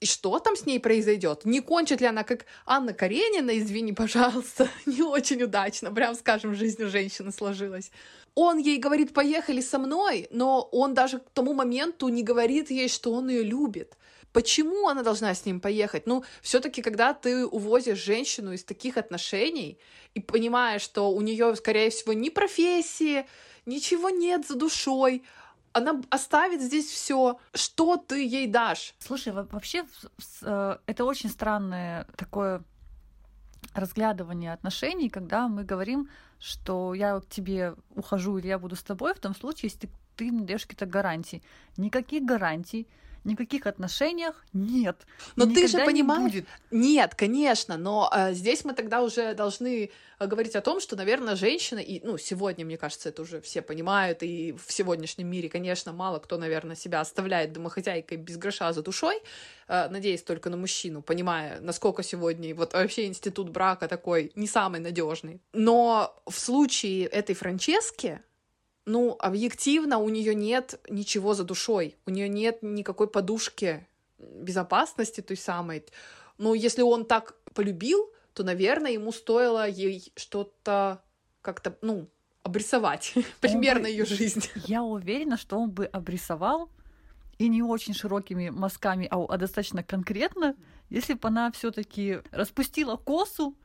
и 0.00 0.06
что 0.06 0.38
там 0.38 0.56
с 0.56 0.64
ней 0.64 0.80
произойдет? 0.80 1.44
Не 1.44 1.60
кончит 1.60 2.00
ли 2.00 2.06
она 2.06 2.24
как 2.24 2.46
Анна 2.64 2.94
Каренина, 2.94 3.58
извини, 3.58 3.92
пожалуйста, 3.92 4.68
не 4.86 5.02
очень 5.02 5.42
удачно, 5.42 5.92
прям 5.92 6.14
скажем, 6.14 6.54
жизнь 6.54 6.82
у 6.82 6.88
женщины 6.88 7.32
сложилась. 7.32 7.90
Он 8.34 8.58
ей 8.58 8.78
говорит, 8.78 9.12
поехали 9.12 9.60
со 9.60 9.78
мной, 9.78 10.26
но 10.30 10.62
он 10.72 10.94
даже 10.94 11.18
к 11.18 11.30
тому 11.34 11.52
моменту 11.52 12.08
не 12.08 12.22
говорит 12.22 12.70
ей, 12.70 12.88
что 12.88 13.12
он 13.12 13.28
ее 13.28 13.42
любит. 13.42 13.96
Почему 14.32 14.88
она 14.88 15.02
должна 15.02 15.34
с 15.34 15.44
ним 15.44 15.60
поехать? 15.60 16.06
Ну, 16.06 16.24
все-таки, 16.40 16.82
когда 16.82 17.12
ты 17.12 17.44
увозишь 17.44 17.98
женщину 17.98 18.52
из 18.52 18.64
таких 18.64 18.96
отношений 18.96 19.78
и 20.14 20.20
понимаешь, 20.20 20.82
что 20.82 21.10
у 21.10 21.20
нее, 21.20 21.54
скорее 21.56 21.90
всего, 21.90 22.12
ни 22.12 22.30
профессии, 22.30 23.26
ничего 23.66 24.08
нет 24.08 24.46
за 24.46 24.54
душой, 24.54 25.24
она 25.72 26.00
оставит 26.10 26.60
здесь 26.60 26.86
все. 26.86 27.38
Что 27.54 27.96
ты 27.96 28.26
ей 28.26 28.46
дашь? 28.46 28.94
Слушай, 28.98 29.32
вообще 29.32 29.84
э, 30.42 30.76
это 30.86 31.04
очень 31.04 31.30
странное 31.30 32.06
такое 32.16 32.62
разглядывание 33.74 34.52
отношений, 34.52 35.08
когда 35.08 35.48
мы 35.48 35.64
говорим, 35.64 36.08
что 36.38 36.94
я 36.94 37.20
к 37.20 37.26
тебе 37.28 37.74
ухожу 37.94 38.38
или 38.38 38.48
я 38.48 38.58
буду 38.58 38.74
с 38.74 38.82
тобой, 38.82 39.14
в 39.14 39.20
том 39.20 39.34
случае, 39.34 39.70
если 39.72 39.88
ты, 40.16 40.32
мне 40.32 40.44
даешь 40.44 40.62
какие-то 40.62 40.86
гарантии. 40.86 41.42
Никаких 41.76 42.24
гарантий 42.24 42.88
никаких 43.24 43.66
отношениях 43.66 44.44
нет. 44.52 45.06
Но 45.36 45.46
ты 45.46 45.66
же 45.66 45.78
понимаешь... 45.78 46.44
Не 46.70 46.90
нет, 46.90 47.14
конечно, 47.14 47.76
но 47.76 48.10
э, 48.14 48.34
здесь 48.34 48.64
мы 48.64 48.74
тогда 48.74 49.02
уже 49.02 49.34
должны 49.34 49.90
э, 50.18 50.26
говорить 50.26 50.56
о 50.56 50.60
том, 50.60 50.80
что, 50.80 50.96
наверное, 50.96 51.36
женщина, 51.36 51.78
и, 51.78 52.04
ну, 52.04 52.18
сегодня, 52.18 52.64
мне 52.64 52.76
кажется, 52.76 53.08
это 53.08 53.22
уже 53.22 53.40
все 53.40 53.62
понимают, 53.62 54.22
и 54.22 54.52
в 54.52 54.72
сегодняшнем 54.72 55.28
мире, 55.28 55.48
конечно, 55.48 55.92
мало 55.92 56.18
кто, 56.18 56.36
наверное, 56.36 56.76
себя 56.76 57.00
оставляет 57.00 57.52
домохозяйкой 57.52 58.18
без 58.18 58.36
гроша 58.36 58.72
за 58.72 58.82
душой, 58.82 59.22
э, 59.68 59.88
надеясь 59.88 60.22
только 60.22 60.50
на 60.50 60.56
мужчину, 60.56 61.02
понимая, 61.02 61.60
насколько 61.60 62.02
сегодня 62.02 62.54
вот 62.54 62.72
вообще 62.72 63.06
институт 63.06 63.50
брака 63.50 63.88
такой 63.88 64.32
не 64.34 64.46
самый 64.46 64.80
надежный. 64.80 65.40
Но 65.52 66.14
в 66.26 66.38
случае 66.38 67.06
этой 67.06 67.34
Франчески, 67.34 68.20
ну, 68.86 69.16
объективно 69.18 69.98
у 69.98 70.08
нее 70.08 70.34
нет 70.34 70.80
ничего 70.88 71.34
за 71.34 71.44
душой, 71.44 71.96
у 72.06 72.10
нее 72.10 72.28
нет 72.28 72.58
никакой 72.62 73.08
подушки 73.08 73.86
безопасности 74.18 75.20
той 75.20 75.36
самой. 75.36 75.84
Ну, 76.38 76.54
если 76.54 76.82
он 76.82 77.04
так 77.04 77.34
полюбил, 77.54 78.10
то, 78.32 78.42
наверное, 78.42 78.92
ему 78.92 79.12
стоило 79.12 79.68
ей 79.68 80.12
что-то 80.16 81.02
как-то, 81.42 81.76
ну, 81.82 82.08
обрисовать 82.42 83.14
примерно 83.40 83.86
ее 83.86 84.04
жизнь. 84.04 84.42
Я 84.66 84.82
уверена, 84.82 85.36
что 85.36 85.58
он 85.58 85.70
бы 85.70 85.86
обрисовал 85.86 86.70
и 87.38 87.48
не 87.48 87.62
очень 87.62 87.94
широкими 87.94 88.50
мазками, 88.50 89.08
а, 89.10 89.24
а 89.24 89.36
достаточно 89.36 89.82
конкретно, 89.82 90.56
если 90.90 91.14
бы 91.14 91.28
она 91.28 91.50
все-таки 91.52 92.18
распустила 92.32 92.96
косу, 92.96 93.56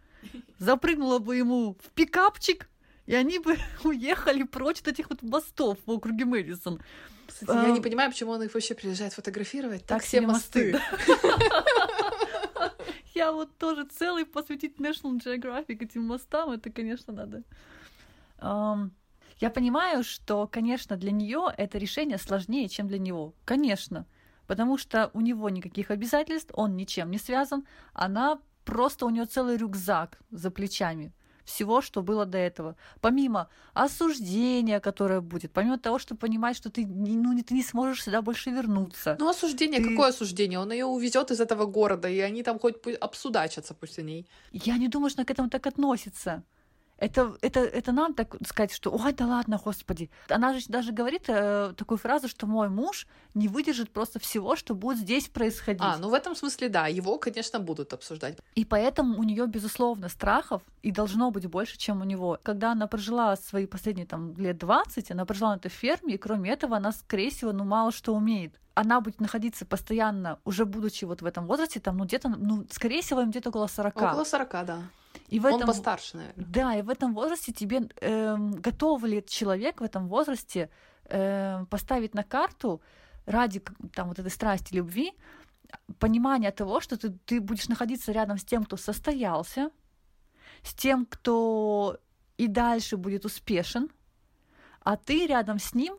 запрыгнула 0.58 1.20
бы 1.20 1.36
ему 1.36 1.76
в 1.84 1.92
пикапчик, 1.92 2.70
и 3.06 3.16
они 3.16 3.40
бы 3.40 3.58
уехали 3.84 4.44
прочь 4.44 4.82
от 4.82 4.88
этих 4.90 5.10
вот 5.10 5.22
мостов 5.22 5.78
в 5.86 5.92
округе 5.92 6.26
Мэдисон. 6.26 6.82
Кстати, 7.28 7.52
а... 7.52 7.68
я 7.68 7.72
не 7.72 7.82
понимаю, 7.82 8.12
почему 8.12 8.32
он 8.32 8.44
их 8.44 8.54
вообще 8.54 8.76
приезжает 8.76 9.14
фотографировать. 9.14 9.82
Так, 9.82 10.00
так 10.00 10.04
все 10.04 10.22
мосты. 10.22 10.80
Я 13.14 13.32
вот 13.32 13.58
тоже 13.58 13.86
целый 13.86 14.26
посвятить 14.26 14.76
National 14.78 15.18
Geographic 15.18 15.82
этим 15.82 16.04
мостам, 16.04 16.52
это, 16.52 16.70
конечно, 16.70 17.14
надо. 17.14 17.44
Я 19.40 19.50
понимаю, 19.50 20.04
что, 20.04 20.48
конечно, 20.48 20.98
для 20.98 21.12
нее 21.12 21.48
это 21.58 21.78
решение 21.78 22.18
сложнее, 22.18 22.68
чем 22.68 22.88
для 22.88 23.00
него. 23.00 23.34
Конечно. 23.46 24.06
Потому 24.48 24.78
что 24.78 25.12
у 25.14 25.22
него 25.22 25.50
никаких 25.50 25.92
обязательств, 25.92 26.52
он 26.56 26.76
ничем 26.76 27.10
не 27.10 27.18
связан. 27.18 27.66
Она 27.94 28.40
просто 28.66 29.06
у 29.06 29.10
нее 29.10 29.26
целый 29.26 29.56
рюкзак 29.58 30.20
за 30.30 30.52
плечами 30.52 31.14
всего, 31.46 31.82
что 31.82 32.02
было 32.02 32.26
до 32.26 32.38
этого. 32.38 32.76
Помимо 33.02 33.48
осуждения, 33.74 34.80
которое 34.80 35.22
будет, 35.22 35.52
помимо 35.52 35.78
того, 35.78 36.00
что 36.00 36.16
понимать, 36.16 36.58
что 36.58 36.70
ты, 36.70 36.86
ну, 36.86 37.42
ты 37.44 37.54
не 37.54 37.64
сможешь 37.64 38.04
сюда 38.04 38.22
больше 38.22 38.50
вернуться. 38.50 39.16
Ну, 39.20 39.30
осуждение, 39.30 39.80
ты... 39.82 39.90
какое 39.90 40.10
осуждение? 40.10 40.60
Он 40.60 40.72
ее 40.72 40.86
увезет 40.86 41.32
из 41.32 41.40
этого 41.40 41.66
города, 41.66 42.10
и 42.10 42.20
они 42.20 42.44
там 42.44 42.60
хоть 42.60 42.76
обсудачатся 43.00 43.74
пусть 43.74 44.00
о 44.00 44.02
ней. 44.02 44.28
Я 44.52 44.78
не 44.78 44.88
думаю, 44.88 45.10
что 45.10 45.22
она 45.22 45.26
к 45.26 45.32
этому 45.32 45.50
так 45.50 45.68
относится. 45.68 46.44
Это, 46.98 47.36
это, 47.42 47.60
это 47.60 47.92
нам 47.92 48.14
так 48.14 48.36
сказать, 48.48 48.72
что 48.74 48.92
ой, 48.92 49.14
да 49.14 49.26
ладно, 49.26 49.60
господи. 49.64 50.10
Она 50.30 50.58
же 50.58 50.66
даже 50.70 50.94
говорит 50.94 51.24
э, 51.28 51.74
такую 51.76 51.98
фразу, 51.98 52.28
что 52.28 52.48
мой 52.48 52.70
муж 52.70 53.08
не 53.34 53.48
выдержит 53.48 53.92
просто 53.92 54.20
всего, 54.20 54.56
что 54.56 54.76
будет 54.76 55.00
здесь 55.00 55.28
происходить. 55.28 55.82
А, 55.84 55.98
ну 55.98 56.10
в 56.10 56.14
этом 56.14 56.36
смысле, 56.36 56.70
да, 56.70 56.88
его, 56.88 57.18
конечно, 57.18 57.60
будут 57.60 57.92
обсуждать. 57.94 58.38
И 58.56 58.64
поэтому 58.64 59.20
у 59.20 59.24
нее, 59.24 59.46
безусловно, 59.48 60.08
страхов 60.08 60.62
и 60.84 60.92
должно 60.92 61.32
быть 61.32 61.48
больше, 61.48 61.78
чем 61.78 62.02
у 62.02 62.06
него. 62.06 62.40
Когда 62.44 62.72
она 62.72 62.88
прожила 62.88 63.36
свои 63.36 63.66
последние 63.66 64.06
там 64.06 64.34
лет 64.38 64.58
20, 64.58 65.12
она 65.12 65.26
прожила 65.26 65.52
на 65.52 65.58
этой 65.58 65.72
ферме, 65.72 66.16
и 66.16 66.18
кроме 66.18 66.52
этого 66.52 66.78
она, 66.78 66.94
скорее 66.94 67.30
всего, 67.30 67.52
ну 67.52 67.64
мало 67.66 67.92
что 67.92 68.16
умеет 68.16 68.60
она 68.76 69.00
будет 69.00 69.22
находиться 69.22 69.66
постоянно, 69.66 70.38
уже 70.44 70.66
будучи 70.66 71.06
вот 71.06 71.22
в 71.22 71.26
этом 71.26 71.48
возрасте, 71.48 71.80
там, 71.80 71.98
ну, 71.98 72.04
где-то, 72.04 72.28
ну, 72.28 72.66
скорее 72.70 73.02
всего, 73.02 73.22
им 73.22 73.32
где-то 73.32 73.48
около 73.48 73.68
40. 73.68 73.96
Около 73.96 74.26
40, 74.26 74.66
да. 74.66 74.80
И 75.28 75.40
в 75.40 75.46
Он 75.46 75.56
этом, 75.56 75.68
постарше, 75.68 76.18
наверное. 76.18 76.46
да, 76.46 76.76
и 76.76 76.82
в 76.82 76.90
этом 76.90 77.14
возрасте 77.14 77.52
тебе 77.52 77.90
эм, 78.02 78.52
готов 78.52 79.04
ли 79.04 79.24
человек 79.26 79.82
в 79.82 79.84
этом 79.84 80.08
возрасте 80.08 80.70
эм, 81.06 81.66
поставить 81.68 82.14
на 82.14 82.24
карту 82.24 82.82
ради 83.26 83.62
там 83.94 84.10
вот 84.10 84.20
этой 84.20 84.32
страсти, 84.32 84.74
любви, 84.74 85.14
понимание 86.00 86.52
того, 86.52 86.80
что 86.80 86.98
ты, 86.98 87.12
ты 87.26 87.42
будешь 87.42 87.68
находиться 87.68 88.12
рядом 88.12 88.38
с 88.38 88.44
тем, 88.44 88.64
кто 88.66 88.78
состоялся, 88.78 89.72
с 90.64 90.74
тем, 90.74 91.06
кто 91.06 91.98
и 92.38 92.48
дальше 92.48 92.98
будет 92.98 93.26
успешен, 93.26 93.90
а 94.82 94.98
ты 94.98 95.26
рядом 95.28 95.60
с 95.60 95.74
ним 95.74 95.98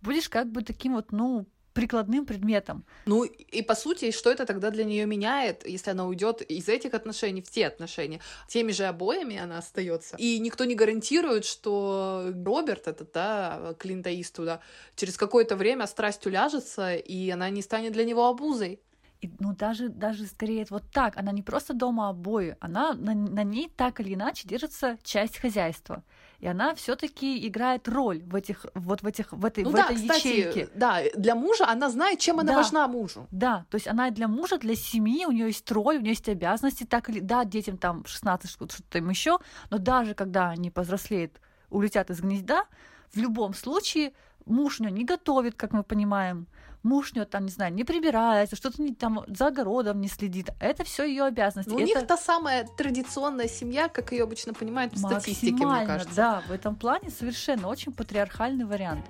будешь 0.00 0.28
как 0.28 0.50
бы 0.50 0.62
таким 0.62 0.94
вот, 0.94 1.12
ну, 1.12 1.46
прикладным 1.74 2.24
предметом. 2.24 2.84
Ну 3.04 3.24
и 3.24 3.62
по 3.62 3.74
сути, 3.74 4.12
что 4.12 4.30
это 4.30 4.46
тогда 4.46 4.70
для 4.70 4.84
нее 4.84 5.04
меняет, 5.06 5.66
если 5.66 5.90
она 5.90 6.06
уйдет 6.06 6.40
из 6.40 6.68
этих 6.68 6.94
отношений 6.94 7.42
в 7.42 7.50
те 7.50 7.66
отношения? 7.66 8.20
Теми 8.48 8.72
же 8.72 8.84
обоями 8.84 9.36
она 9.36 9.58
остается. 9.58 10.16
И 10.16 10.38
никто 10.38 10.64
не 10.64 10.74
гарантирует, 10.74 11.44
что 11.44 12.32
Роберт, 12.44 12.88
этот, 12.88 13.12
да, 13.12 13.74
Клинта 13.78 14.08
Иствуда, 14.20 14.60
через 14.96 15.16
какое-то 15.16 15.56
время 15.56 15.86
страсть 15.86 16.24
уляжется, 16.26 16.94
и 16.94 17.28
она 17.30 17.50
не 17.50 17.60
станет 17.60 17.92
для 17.92 18.04
него 18.04 18.26
обузой. 18.26 18.80
И, 19.20 19.30
ну, 19.40 19.54
даже, 19.54 19.88
даже 19.88 20.26
скорее 20.26 20.66
вот 20.68 20.84
так. 20.92 21.16
Она 21.16 21.32
не 21.32 21.42
просто 21.42 21.72
дома 21.72 22.10
обои, 22.10 22.56
она 22.60 22.92
на, 22.92 23.14
на 23.14 23.42
ней 23.42 23.70
так 23.74 24.00
или 24.00 24.14
иначе 24.14 24.46
держится 24.46 24.98
часть 25.02 25.38
хозяйства. 25.38 26.04
И 26.40 26.46
она 26.46 26.74
все-таки 26.74 27.46
играет 27.46 27.88
роль 27.88 28.22
в 28.24 28.34
этих, 28.34 28.66
вот 28.74 29.02
в 29.02 29.06
этих, 29.06 29.32
в 29.32 29.44
этой, 29.44 29.64
Ну 29.64 29.70
в 29.70 29.72
да, 29.74 29.84
этой 29.84 29.96
кстати, 29.96 30.26
ячейке. 30.26 30.68
да, 30.74 31.00
для 31.14 31.34
мужа 31.34 31.66
она 31.68 31.88
знает, 31.90 32.18
чем 32.18 32.40
она 32.40 32.52
Да. 32.52 32.56
важна 32.58 32.88
мужу. 32.88 33.26
Да, 33.30 33.64
то 33.70 33.76
есть 33.76 33.86
она 33.88 34.10
для 34.10 34.28
мужа, 34.28 34.58
для 34.58 34.74
семьи, 34.76 35.24
у 35.26 35.30
нее 35.32 35.46
есть 35.46 35.70
роль, 35.70 35.96
у 35.96 36.00
нее 36.00 36.10
есть 36.10 36.28
обязанности, 36.28 36.84
так 36.84 37.08
или 37.08 37.20
да, 37.20 37.44
детям 37.44 37.78
там 37.78 38.04
16, 38.04 38.50
что-то 38.50 38.98
им 38.98 39.08
еще, 39.10 39.38
но 39.70 39.78
даже 39.78 40.14
когда 40.14 40.50
они 40.50 40.70
повзрослеют, 40.70 41.40
улетят 41.70 42.10
из 42.10 42.20
гнезда, 42.20 42.64
в 43.12 43.16
любом 43.18 43.54
случае 43.54 44.12
муж 44.44 44.80
у 44.80 44.84
нее 44.84 44.92
не 44.92 45.04
готовит, 45.04 45.54
как 45.54 45.72
мы 45.72 45.82
понимаем, 45.82 46.46
муж 46.84 47.12
у 47.12 47.16
нее 47.16 47.24
там, 47.24 47.46
не 47.46 47.50
знаю, 47.50 47.72
не 47.72 47.82
прибирается, 47.82 48.54
что-то 48.54 48.80
не, 48.80 48.94
там 48.94 49.24
за 49.26 49.48
огородом 49.48 50.00
не 50.00 50.08
следит. 50.08 50.50
Это 50.60 50.84
все 50.84 51.04
ее 51.04 51.24
обязанности. 51.24 51.70
Ну, 51.70 51.76
у 51.76 51.80
Это 51.80 51.86
них 51.86 52.06
та 52.06 52.16
самая 52.16 52.64
традиционная 52.76 53.48
семья, 53.48 53.88
как 53.88 54.12
ее 54.12 54.24
обычно 54.24 54.52
понимают 54.54 54.92
в 54.92 54.98
статистике, 54.98 55.64
мне 55.66 55.86
кажется. 55.86 56.14
Да, 56.14 56.42
в 56.46 56.52
этом 56.52 56.76
плане 56.76 57.10
совершенно 57.10 57.68
очень 57.68 57.92
патриархальный 57.92 58.66
вариант. 58.66 59.04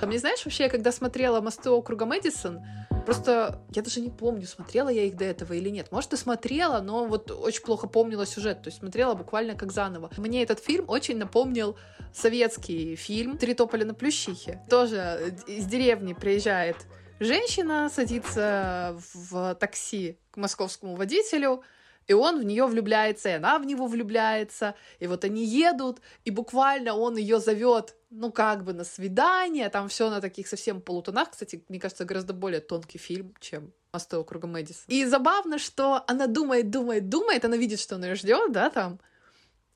А 0.00 0.06
мне 0.06 0.18
знаешь, 0.18 0.44
вообще, 0.44 0.64
я 0.64 0.70
когда 0.70 0.92
смотрела 0.92 1.40
«Мосты 1.40 1.70
округа 1.70 2.06
Мэдисон», 2.06 2.64
просто 3.06 3.62
я 3.70 3.82
даже 3.82 4.00
не 4.00 4.10
помню, 4.10 4.46
смотрела 4.46 4.90
я 4.90 5.04
их 5.04 5.16
до 5.16 5.24
этого 5.24 5.54
или 5.54 5.70
нет. 5.70 5.90
Может, 5.92 6.12
и 6.12 6.16
смотрела, 6.16 6.80
но 6.80 7.06
вот 7.06 7.30
очень 7.30 7.62
плохо 7.62 7.86
помнила 7.86 8.26
сюжет, 8.26 8.62
то 8.62 8.68
есть 8.68 8.80
смотрела 8.80 9.14
буквально 9.14 9.54
как 9.54 9.72
заново. 9.72 10.10
Мне 10.18 10.42
этот 10.42 10.58
фильм 10.58 10.84
очень 10.88 11.16
напомнил 11.16 11.78
советский 12.12 12.96
фильм 12.96 13.38
«Три 13.38 13.54
тополя 13.54 13.86
на 13.86 13.94
плющихе». 13.94 14.60
Тоже 14.68 15.34
из 15.46 15.64
деревни 15.66 16.12
приезжает 16.12 16.76
женщина, 17.20 17.88
садится 17.88 18.98
в 19.14 19.54
такси 19.54 20.18
к 20.30 20.36
московскому 20.36 20.96
водителю, 20.96 21.62
и 22.06 22.12
он 22.12 22.38
в 22.40 22.44
нее 22.44 22.66
влюбляется, 22.66 23.28
и 23.28 23.32
она 23.32 23.58
в 23.58 23.66
него 23.66 23.86
влюбляется, 23.86 24.74
и 24.98 25.06
вот 25.06 25.24
они 25.24 25.44
едут, 25.44 26.00
и 26.24 26.30
буквально 26.30 26.94
он 26.94 27.16
ее 27.16 27.40
зовет, 27.40 27.96
ну 28.10 28.30
как 28.30 28.64
бы 28.64 28.72
на 28.72 28.84
свидание, 28.84 29.68
там 29.68 29.88
все 29.88 30.10
на 30.10 30.20
таких 30.20 30.46
совсем 30.46 30.80
полутонах, 30.80 31.30
кстати, 31.30 31.64
мне 31.68 31.80
кажется, 31.80 32.04
гораздо 32.04 32.32
более 32.32 32.60
тонкий 32.60 32.98
фильм, 32.98 33.34
чем 33.40 33.72
«Мосты 33.92 34.16
округа 34.16 34.46
Мэдисон». 34.46 34.84
И 34.88 35.04
забавно, 35.04 35.58
что 35.58 36.04
она 36.06 36.26
думает, 36.26 36.70
думает, 36.70 37.08
думает, 37.08 37.44
она 37.44 37.56
видит, 37.56 37.80
что 37.80 37.96
он 37.96 38.04
ее 38.04 38.14
ждет, 38.14 38.52
да, 38.52 38.70
там, 38.70 39.00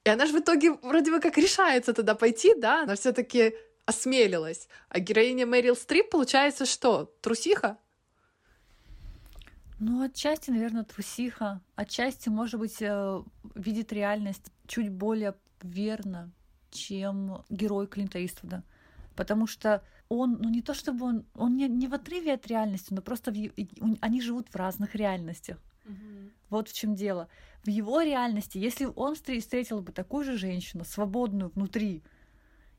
и 0.05 0.11
она 0.11 0.27
же 0.27 0.33
в 0.33 0.41
итоге 0.41 0.73
вроде 0.83 1.11
бы 1.11 1.21
как 1.21 1.37
решается 1.37 1.93
туда 1.93 2.15
пойти, 2.15 2.55
да, 2.55 2.83
она 2.83 2.95
все-таки 2.95 3.55
осмелилась. 3.85 4.69
А 4.89 4.99
героиня 4.99 5.47
Мэрил 5.47 5.77
Стрип 5.77 6.11
получается 6.11 6.65
что? 6.65 7.13
Трусиха? 7.21 7.77
Ну, 9.81 10.03
отчасти, 10.03 10.51
наверное, 10.51 10.85
трусиха. 10.85 11.61
Отчасти, 11.75 12.29
может 12.29 12.61
быть, 12.61 12.77
э, 12.81 13.23
видит 13.55 13.93
реальность 13.93 14.53
чуть 14.67 14.91
более 14.91 15.35
верно, 15.63 16.31
чем 16.71 17.45
герой 17.49 17.87
Клинта 17.87 18.25
Иствуда. 18.25 18.63
Потому 19.17 19.47
что 19.47 19.83
он, 20.09 20.39
ну 20.41 20.51
не 20.51 20.61
то 20.63 20.75
чтобы 20.75 21.07
он, 21.07 21.25
он 21.35 21.57
не, 21.57 21.69
не 21.69 21.87
в 21.87 21.95
отрыве 21.95 22.35
от 22.35 22.47
реальности, 22.47 22.93
но 22.93 23.01
просто 23.01 23.33
в 23.33 23.37
они 24.01 24.21
живут 24.21 24.49
в 24.49 24.57
разных 24.57 24.95
реальностях. 24.95 25.59
Вот 26.51 26.69
в 26.69 26.75
чем 26.75 26.95
дело. 26.95 27.29
В 27.65 27.69
его 27.69 28.03
реальности, 28.03 28.59
если 28.59 28.85
он 28.85 29.15
встре- 29.15 29.41
встретил 29.41 29.81
бы 29.83 29.93
такую 29.93 30.25
же 30.25 30.37
женщину, 30.37 30.85
свободную 30.85 31.51
внутри, 31.55 32.03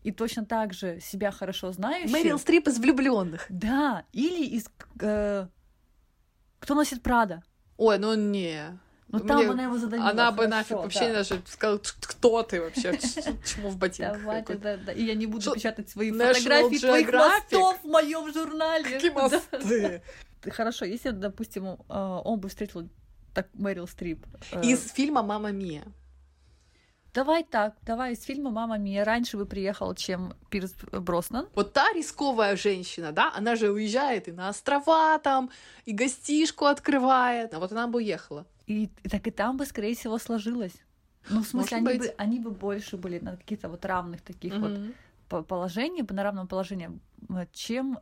и 0.04 0.12
точно 0.12 0.46
так 0.46 0.74
же 0.74 1.00
себя 1.00 1.32
хорошо 1.32 1.72
знающую... 1.72 2.12
Мэрил 2.12 2.40
Стрип 2.40 2.68
из 2.68 2.80
влюбленных. 2.80 3.46
Да, 3.50 4.06
или 4.12 4.46
из... 4.46 4.70
э, 5.00 5.48
кто 6.62 6.74
носит 6.76 7.04
Прада? 7.04 7.44
Ой, 7.78 7.98
ну 8.00 8.14
не. 8.16 8.80
Ну 9.10 9.20
там 9.20 9.40
Мне- 9.40 9.50
она 9.50 9.64
его 9.64 9.78
задавила. 9.78 10.10
Она 10.10 10.32
бы 10.32 10.44
хорошо, 10.44 10.50
нафиг 10.56 10.78
вообще 10.78 11.08
да. 11.10 11.14
даже 11.16 11.42
сказала, 11.46 11.80
«Т- 11.80 11.90
кто 12.02 12.44
ты 12.44 12.62
вообще, 12.62 12.98
чему 13.46 13.68
в 13.70 13.76
ботинках. 13.78 14.20
Давай 14.22 14.40
какой-то». 14.40 14.62
тогда, 14.62 14.86
да. 14.86 14.92
И 14.94 15.04
я 15.04 15.16
не 15.16 15.26
буду 15.26 15.54
печатать 15.54 15.90
свои 15.90 16.12
фотографии 16.14 16.78
твоих 16.78 17.12
мостов 17.12 17.78
в 17.84 17.88
моем 17.88 18.32
журнале. 18.34 18.86
Какие 18.86 19.10
Да. 19.12 19.22
мосты? 19.24 20.02
Хорошо, 20.50 20.86
если, 20.86 21.10
допустим, 21.10 21.66
э, 21.68 21.76
он 21.90 22.40
бы 22.40 22.48
встретил 22.48 22.88
так 23.34 23.48
Мэрил 23.54 23.86
Стрип. 23.88 24.26
э, 24.54 24.62
Из 24.64 24.90
фильма 24.92 25.22
«Мама 25.24 25.52
Мия». 25.52 25.84
Давай 27.14 27.44
так, 27.44 27.76
давай 27.82 28.14
из 28.14 28.24
фильма 28.24 28.52
«Мама 28.52 28.78
Мия» 28.78 29.04
раньше 29.04 29.36
бы 29.36 29.46
приехал, 29.46 29.94
чем 29.96 30.34
Пирс 30.50 30.74
Броснан. 30.94 31.48
Вот 31.56 31.74
та 31.74 31.92
рисковая 31.92 32.56
женщина, 32.56 33.12
да, 33.12 33.34
она 33.36 33.58
же 33.58 33.70
уезжает 33.70 34.30
и 34.30 34.32
на 34.32 34.48
острова 34.48 35.20
там, 35.20 35.50
и 35.84 35.92
гостишку 35.92 36.66
открывает. 36.66 37.54
А 37.54 37.60
вот 37.60 37.72
она 37.74 37.88
бы 37.88 37.98
уехала. 37.98 38.46
И, 38.66 38.88
так 39.10 39.28
и 39.28 39.32
там 39.32 39.58
бы, 39.58 39.66
скорее 39.66 39.94
всего, 39.94 40.18
сложилось. 40.20 40.76
Ну, 41.30 41.42
в 41.44 41.48
смысле, 41.48 41.58
Может 41.58 41.74
они 41.74 41.86
быть. 41.86 42.00
бы, 42.00 42.16
они 42.18 42.40
бы 42.40 42.52
больше 42.52 42.96
были 42.96 43.20
на 43.20 43.36
каких-то 43.36 43.68
вот 43.68 43.84
равных 43.86 44.22
таких 44.22 44.54
вот 44.54 44.72
Мгм. 44.72 44.94
по- 45.28 45.44
положении, 45.44 46.06
на 46.10 46.24
равном 46.24 46.48
положении, 46.48 46.98
м, 47.28 47.48
чем 47.52 48.00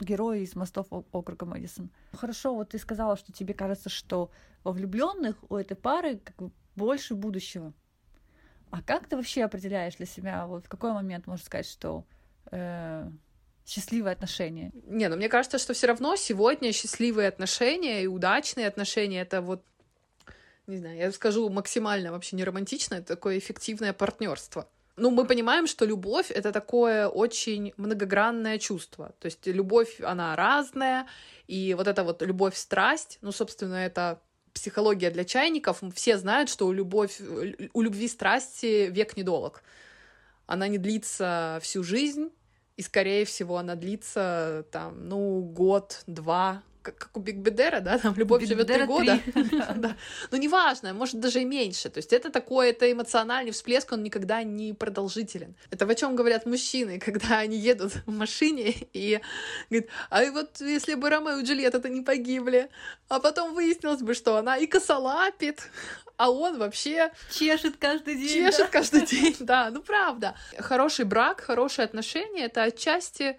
герои 0.00 0.42
из 0.42 0.54
мостов 0.54 0.86
округа 0.90 1.46
Мэдисон. 1.46 1.90
Хорошо, 2.12 2.54
вот 2.54 2.68
ты 2.70 2.78
сказала, 2.78 3.16
что 3.16 3.32
тебе 3.32 3.54
кажется, 3.54 3.88
что 3.90 4.30
во 4.62 4.70
влюбленных 4.70 5.34
у 5.50 5.56
этой 5.56 5.76
пары 5.76 6.18
как 6.18 6.36
бы 6.36 6.50
больше 6.76 7.14
будущего. 7.16 7.72
А 8.74 8.82
как 8.82 9.06
ты 9.06 9.14
вообще 9.14 9.44
определяешь 9.44 9.94
для 9.94 10.06
себя, 10.06 10.48
вот 10.48 10.66
в 10.66 10.68
какой 10.68 10.92
момент 10.92 11.28
можно 11.28 11.46
сказать, 11.46 11.68
что 11.68 12.04
э, 12.50 13.08
счастливые 13.64 14.14
отношения? 14.14 14.72
Не, 14.88 15.08
ну 15.08 15.14
мне 15.14 15.28
кажется, 15.28 15.58
что 15.58 15.74
все 15.74 15.86
равно 15.86 16.16
сегодня 16.16 16.72
счастливые 16.72 17.28
отношения 17.28 18.02
и 18.02 18.08
удачные 18.08 18.66
отношения 18.66 19.20
это 19.20 19.42
вот 19.42 19.62
не 20.66 20.78
знаю, 20.78 20.96
я 20.96 21.12
скажу 21.12 21.48
максимально 21.50 22.10
вообще 22.10 22.34
не 22.34 22.42
романтичное, 22.42 22.98
это 22.98 23.14
такое 23.14 23.38
эффективное 23.38 23.92
партнерство. 23.92 24.68
Ну, 24.96 25.10
мы 25.10 25.24
понимаем, 25.24 25.68
что 25.68 25.84
любовь 25.84 26.32
это 26.32 26.50
такое 26.50 27.06
очень 27.06 27.74
многогранное 27.76 28.58
чувство. 28.58 29.14
То 29.20 29.26
есть 29.26 29.46
любовь, 29.46 30.00
она 30.00 30.34
разная, 30.34 31.06
и 31.46 31.74
вот 31.74 31.86
эта 31.86 32.02
вот 32.02 32.22
любовь-страсть, 32.22 33.18
ну, 33.20 33.30
собственно, 33.30 33.76
это 33.76 34.20
психология 34.54 35.10
для 35.10 35.24
чайников. 35.24 35.82
Все 35.94 36.16
знают, 36.16 36.48
что 36.48 36.66
у, 36.66 36.72
любовь, 36.72 37.20
у 37.20 37.82
любви 37.82 38.08
страсти 38.08 38.88
век 38.90 39.16
недолог. 39.16 39.62
Она 40.46 40.68
не 40.68 40.78
длится 40.78 41.58
всю 41.62 41.82
жизнь, 41.82 42.30
и, 42.76 42.82
скорее 42.82 43.24
всего, 43.24 43.58
она 43.58 43.74
длится, 43.74 44.66
там, 44.70 45.08
ну, 45.08 45.40
год, 45.40 46.02
два, 46.06 46.62
как, 46.84 46.96
как 46.98 47.16
у 47.16 47.20
Бегбедера, 47.20 47.80
да, 47.80 47.98
там 47.98 48.14
любовь 48.16 48.42
Биг 48.42 48.48
живет 48.48 48.66
три 48.66 48.84
года. 48.84 49.18
Да. 49.76 49.96
Ну, 50.30 50.36
неважно, 50.38 50.92
может, 50.92 51.18
даже 51.18 51.40
и 51.40 51.44
меньше. 51.44 51.88
То 51.88 51.98
есть 51.98 52.12
это 52.12 52.30
такой, 52.30 52.70
это 52.70 52.90
эмоциональный 52.90 53.52
всплеск, 53.52 53.92
он 53.92 54.02
никогда 54.02 54.42
не 54.42 54.74
продолжителен. 54.74 55.54
Это 55.70 55.86
о 55.86 55.94
чем 55.94 56.14
говорят 56.14 56.46
мужчины, 56.46 56.98
когда 57.04 57.38
они 57.38 57.56
едут 57.56 57.94
в 58.06 58.10
машине 58.12 58.74
и 58.92 59.20
говорят, 59.70 59.88
а 60.10 60.24
вот 60.30 60.60
если 60.60 60.94
бы 60.94 61.08
Ромео 61.08 61.38
и 61.38 61.44
Джульетта-то 61.44 61.88
не 61.88 62.02
погибли, 62.02 62.68
а 63.08 63.18
потом 63.18 63.54
выяснилось 63.54 64.02
бы, 64.02 64.14
что 64.14 64.36
она 64.36 64.58
и 64.58 64.66
косолапит, 64.66 65.70
а 66.16 66.30
он 66.30 66.58
вообще 66.58 67.10
Чешет 67.30 67.76
каждый 67.78 68.16
день. 68.16 68.28
чешет 68.50 68.68
каждый 68.68 69.06
день, 69.06 69.36
да, 69.40 69.70
ну 69.70 69.80
правда. 69.80 70.34
Хороший 70.58 71.06
брак, 71.06 71.40
хорошие 71.40 71.84
отношения— 71.84 72.44
это 72.46 72.62
отчасти 72.62 73.38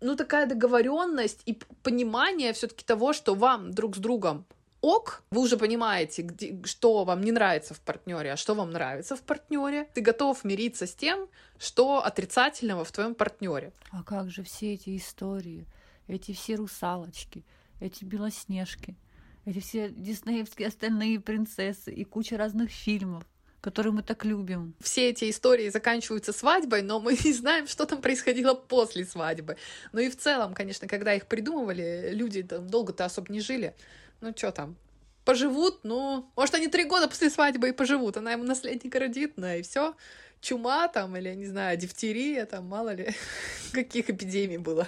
ну, 0.00 0.16
такая 0.16 0.46
договоренность 0.46 1.42
и 1.46 1.58
понимание 1.82 2.52
все-таки 2.52 2.84
того, 2.84 3.12
что 3.12 3.34
вам 3.34 3.72
друг 3.72 3.96
с 3.96 3.98
другом 3.98 4.46
ок, 4.86 5.22
вы 5.30 5.42
уже 5.42 5.56
понимаете, 5.56 6.22
где, 6.22 6.62
что 6.64 7.04
вам 7.04 7.22
не 7.22 7.32
нравится 7.32 7.74
в 7.74 7.80
партнере, 7.80 8.32
а 8.32 8.36
что 8.36 8.54
вам 8.54 8.70
нравится 8.70 9.16
в 9.16 9.22
партнере. 9.22 9.88
Ты 9.94 10.00
готов 10.00 10.44
мириться 10.44 10.86
с 10.86 10.94
тем, 10.94 11.28
что 11.58 12.04
отрицательного 12.04 12.84
в 12.84 12.92
твоем 12.92 13.14
партнере. 13.14 13.72
А 13.90 14.02
как 14.02 14.30
же 14.30 14.42
все 14.42 14.74
эти 14.74 14.96
истории, 14.96 15.66
эти 16.06 16.32
все 16.32 16.54
русалочки, 16.54 17.44
эти 17.80 18.04
белоснежки, 18.04 18.96
эти 19.44 19.60
все 19.60 19.90
диснеевские 19.90 20.68
остальные 20.68 21.20
принцессы 21.20 21.92
и 21.92 22.04
куча 22.04 22.36
разных 22.36 22.70
фильмов 22.70 23.24
которые 23.66 23.92
мы 23.92 24.04
так 24.04 24.24
любим. 24.24 24.74
Все 24.78 25.10
эти 25.10 25.28
истории 25.28 25.70
заканчиваются 25.70 26.32
свадьбой, 26.32 26.82
но 26.82 27.00
мы 27.00 27.18
не 27.24 27.32
знаем, 27.32 27.66
что 27.66 27.84
там 27.84 28.00
происходило 28.00 28.54
после 28.54 29.04
свадьбы. 29.04 29.56
Ну 29.92 29.98
и 29.98 30.08
в 30.08 30.16
целом, 30.16 30.54
конечно, 30.54 30.86
когда 30.86 31.14
их 31.14 31.26
придумывали, 31.26 32.10
люди 32.12 32.44
там 32.44 32.68
долго-то 32.68 33.04
особо 33.04 33.32
не 33.32 33.40
жили. 33.40 33.74
Ну 34.20 34.32
что 34.36 34.52
там, 34.52 34.76
поживут, 35.24 35.80
ну, 35.82 36.30
может, 36.36 36.54
они 36.54 36.68
три 36.68 36.84
года 36.84 37.08
после 37.08 37.28
свадьбы 37.28 37.70
и 37.70 37.72
поживут. 37.72 38.16
Она 38.16 38.30
ему 38.30 38.44
наследника 38.44 39.00
родит, 39.00 39.32
ну 39.36 39.48
и 39.48 39.62
все. 39.62 39.96
Чума 40.40 40.86
там, 40.86 41.16
или, 41.16 41.34
не 41.34 41.46
знаю, 41.46 41.76
дифтерия, 41.76 42.46
там, 42.46 42.68
мало 42.68 42.94
ли, 42.94 43.08
каких 43.72 44.10
эпидемий 44.10 44.58
было. 44.58 44.86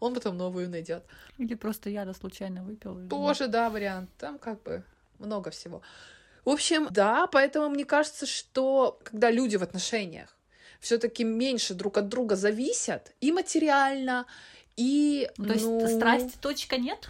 Он 0.00 0.12
потом 0.12 0.36
новую 0.36 0.68
найдет. 0.68 1.04
Или 1.38 1.54
просто 1.54 1.88
яда 1.88 2.14
случайно 2.14 2.64
выпил. 2.64 2.98
Тоже, 3.08 3.46
да, 3.46 3.70
вариант. 3.70 4.10
Там 4.18 4.40
как 4.40 4.60
бы 4.64 4.82
много 5.20 5.50
всего. 5.50 5.82
В 6.48 6.50
общем, 6.50 6.88
да, 6.90 7.26
поэтому 7.26 7.68
мне 7.68 7.84
кажется, 7.84 8.24
что 8.24 8.98
когда 9.04 9.30
люди 9.30 9.56
в 9.56 9.62
отношениях 9.62 10.34
все-таки 10.80 11.22
меньше 11.22 11.74
друг 11.74 11.98
от 11.98 12.08
друга 12.08 12.36
зависят 12.36 13.12
и 13.20 13.32
материально, 13.32 14.24
и... 14.74 15.28
То 15.36 15.42
ну... 15.42 15.52
есть 15.52 15.96
страсти 15.96 16.38
точка 16.40 16.78
нет? 16.78 17.06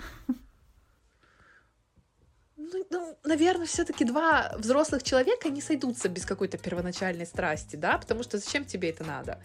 Ну, 2.57 2.85
ну 2.90 3.16
наверное, 3.22 3.66
все-таки 3.66 4.05
два 4.05 4.57
взрослых 4.59 5.05
человека 5.05 5.51
не 5.51 5.61
сойдутся 5.61 6.09
без 6.09 6.27
какой-то 6.27 6.59
первоначальной 6.59 7.24
страсти, 7.24 7.77
да, 7.77 7.96
потому 7.96 8.24
что 8.24 8.38
зачем 8.38 8.64
тебе 8.64 8.90
это 8.90 9.05
надо? 9.05 9.40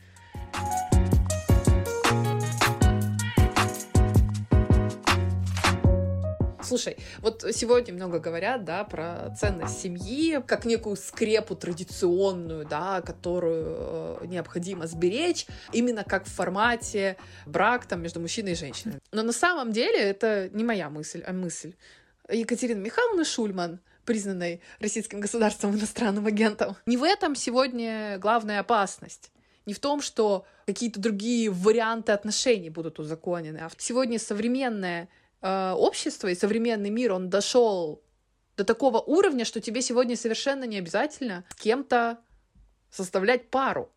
Слушай, 6.63 6.97
вот 7.19 7.45
сегодня 7.53 7.93
много 7.93 8.19
говорят, 8.19 8.63
да, 8.63 8.83
про 8.83 9.35
ценность 9.39 9.81
семьи, 9.81 10.41
как 10.45 10.65
некую 10.65 10.95
скрепу 10.95 11.55
традиционную, 11.55 12.65
да, 12.65 13.01
которую 13.01 14.19
э, 14.21 14.25
необходимо 14.27 14.87
сберечь, 14.87 15.45
именно 15.71 16.03
как 16.03 16.25
в 16.25 16.33
формате 16.33 17.17
брак 17.45 17.85
там 17.85 18.01
между 18.01 18.19
мужчиной 18.19 18.53
и 18.53 18.55
женщиной. 18.55 18.99
Но 19.11 19.23
на 19.23 19.33
самом 19.33 19.71
деле 19.71 19.99
это 19.99 20.49
не 20.53 20.63
моя 20.63 20.89
мысль, 20.89 21.23
а 21.25 21.33
мысль 21.33 21.73
Екатерины 22.29 22.79
Михайловны 22.79 23.25
Шульман, 23.25 23.79
признанной 24.05 24.61
российским 24.79 25.19
государством 25.19 25.75
иностранным 25.75 26.25
агентом. 26.25 26.75
Не 26.85 26.97
в 26.97 27.03
этом 27.03 27.35
сегодня 27.35 28.17
главная 28.19 28.59
опасность. 28.59 29.31
Не 29.65 29.73
в 29.73 29.79
том, 29.79 30.01
что 30.01 30.45
какие-то 30.65 30.99
другие 30.99 31.49
варианты 31.49 32.11
отношений 32.11 32.69
будут 32.69 32.99
узаконены, 32.99 33.59
а 33.59 33.69
сегодня 33.77 34.19
современное 34.19 35.07
э, 35.43 35.71
общество 35.77 36.29
и 36.29 36.35
современный 36.35 36.89
мир, 36.89 37.13
он 37.13 37.29
дошел 37.29 38.01
до 38.57 38.63
такого 38.63 38.99
уровня, 38.99 39.45
что 39.45 39.61
тебе 39.61 39.81
сегодня 39.81 40.15
совершенно 40.15 40.63
не 40.63 40.77
обязательно 40.77 41.43
с 41.49 41.55
кем-то 41.55 42.19
составлять 42.89 43.49
пару. 43.49 43.91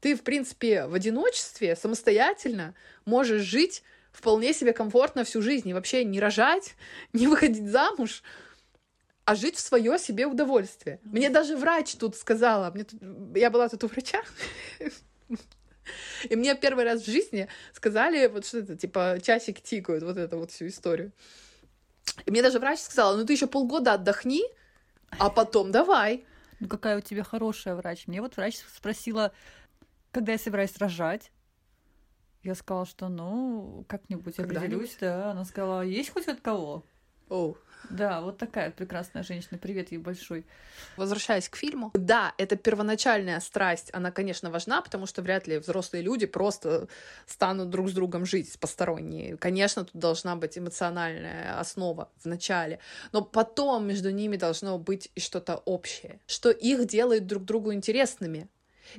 Ты, 0.00 0.16
в 0.16 0.22
принципе, 0.22 0.86
в 0.86 0.94
одиночестве 0.94 1.76
самостоятельно 1.76 2.74
можешь 3.04 3.42
жить 3.42 3.82
вполне 4.12 4.52
себе 4.52 4.72
комфортно 4.72 5.24
всю 5.24 5.42
жизнь 5.42 5.68
и 5.68 5.74
вообще 5.74 6.04
не 6.04 6.20
рожать, 6.20 6.74
не 7.12 7.26
выходить 7.26 7.70
замуж, 7.70 8.22
а 9.24 9.34
жить 9.34 9.56
в 9.56 9.60
свое 9.60 9.98
себе 9.98 10.26
удовольствие. 10.26 11.00
Мне 11.04 11.30
даже 11.30 11.56
врач 11.56 11.94
тут 11.94 12.16
сказала, 12.16 12.70
мне 12.72 12.84
тут, 12.84 13.00
я 13.36 13.50
была 13.50 13.68
тут 13.68 13.84
у 13.84 13.86
врача, 13.86 14.22
и 16.28 16.36
мне 16.36 16.54
первый 16.54 16.84
раз 16.84 17.02
в 17.02 17.06
жизни 17.06 17.48
сказали, 17.72 18.26
вот 18.26 18.46
что 18.46 18.58
это, 18.58 18.76
типа, 18.76 19.18
часики 19.22 19.60
тикают, 19.60 20.02
вот 20.02 20.16
эту 20.16 20.38
вот 20.38 20.50
всю 20.50 20.66
историю. 20.66 21.12
И 22.26 22.30
мне 22.30 22.42
даже 22.42 22.58
врач 22.58 22.80
сказала, 22.80 23.16
ну 23.16 23.24
ты 23.24 23.32
еще 23.32 23.46
полгода 23.46 23.94
отдохни, 23.94 24.42
а 25.18 25.30
потом 25.30 25.70
давай. 25.70 26.24
Ну 26.60 26.68
какая 26.68 26.98
у 26.98 27.00
тебя 27.00 27.24
хорошая 27.24 27.74
врач. 27.74 28.06
Мне 28.06 28.20
вот 28.20 28.36
врач 28.36 28.58
спросила, 28.76 29.32
когда 30.10 30.32
я 30.32 30.38
собираюсь 30.38 30.76
рожать. 30.78 31.30
Я 32.42 32.54
сказала, 32.54 32.86
что 32.86 33.08
ну, 33.08 33.84
как-нибудь 33.88 34.38
определюсь, 34.38 34.96
да. 35.00 35.30
Она 35.30 35.44
сказала, 35.44 35.82
есть 35.82 36.10
хоть 36.10 36.28
от 36.28 36.40
кого? 36.40 36.84
Оу. 37.32 37.56
Да, 37.88 38.20
вот 38.20 38.36
такая 38.36 38.70
прекрасная 38.70 39.22
женщина. 39.22 39.58
Привет 39.58 39.90
ей 39.90 39.98
большой. 39.98 40.44
Возвращаясь 40.96 41.48
к 41.48 41.56
фильму. 41.56 41.90
Да, 41.94 42.34
это 42.36 42.56
первоначальная 42.56 43.40
страсть, 43.40 43.90
она, 43.92 44.10
конечно, 44.10 44.50
важна, 44.50 44.82
потому 44.82 45.06
что 45.06 45.22
вряд 45.22 45.46
ли 45.46 45.58
взрослые 45.58 46.02
люди 46.02 46.26
просто 46.26 46.88
станут 47.26 47.70
друг 47.70 47.88
с 47.88 47.92
другом 47.92 48.26
жить 48.26 48.58
посторонние. 48.60 49.38
Конечно, 49.38 49.84
тут 49.84 49.94
должна 49.94 50.36
быть 50.36 50.58
эмоциональная 50.58 51.58
основа 51.58 52.10
в 52.22 52.26
начале, 52.26 52.78
но 53.12 53.22
потом 53.22 53.86
между 53.86 54.10
ними 54.10 54.36
должно 54.36 54.78
быть 54.78 55.10
что-то 55.16 55.56
общее, 55.64 56.20
что 56.26 56.50
их 56.50 56.86
делает 56.86 57.26
друг 57.26 57.44
другу 57.44 57.72
интересными. 57.72 58.48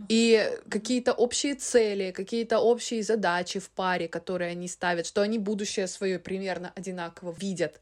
И 0.09 0.51
какие-то 0.69 1.13
общие 1.13 1.53
цели, 1.53 2.11
какие-то 2.11 2.59
общие 2.59 3.03
задачи 3.03 3.59
в 3.59 3.69
паре, 3.69 4.07
которые 4.07 4.51
они 4.51 4.67
ставят, 4.67 5.05
что 5.05 5.21
они 5.21 5.37
будущее 5.37 5.87
свое 5.87 6.17
примерно 6.17 6.73
одинаково 6.75 7.35
видят. 7.37 7.79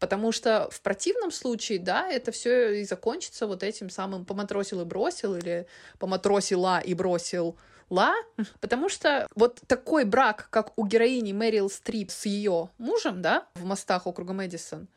Потому 0.00 0.32
что 0.32 0.68
в 0.72 0.80
противном 0.80 1.30
случае, 1.30 1.78
да, 1.78 2.08
это 2.08 2.32
все 2.32 2.80
и 2.80 2.84
закончится 2.84 3.46
вот 3.46 3.62
этим 3.62 3.90
самым 3.90 4.24
поматросил 4.24 4.80
и 4.80 4.84
бросил, 4.84 5.36
или 5.36 5.66
поматросила 5.98 6.80
и 6.80 6.94
бросил 6.94 7.56
ла, 7.90 8.14
потому 8.60 8.88
что 8.88 9.28
вот 9.34 9.60
такой 9.66 10.04
брак, 10.04 10.48
как 10.50 10.72
у 10.78 10.86
героини 10.86 11.32
Мэрил 11.32 11.68
Стрип 11.68 12.10
с 12.10 12.24
ее 12.24 12.70
мужем, 12.78 13.20
да, 13.20 13.46
в 13.54 13.64
мостах 13.64 14.06
округа 14.06 14.32
Мэдисон, 14.32 14.88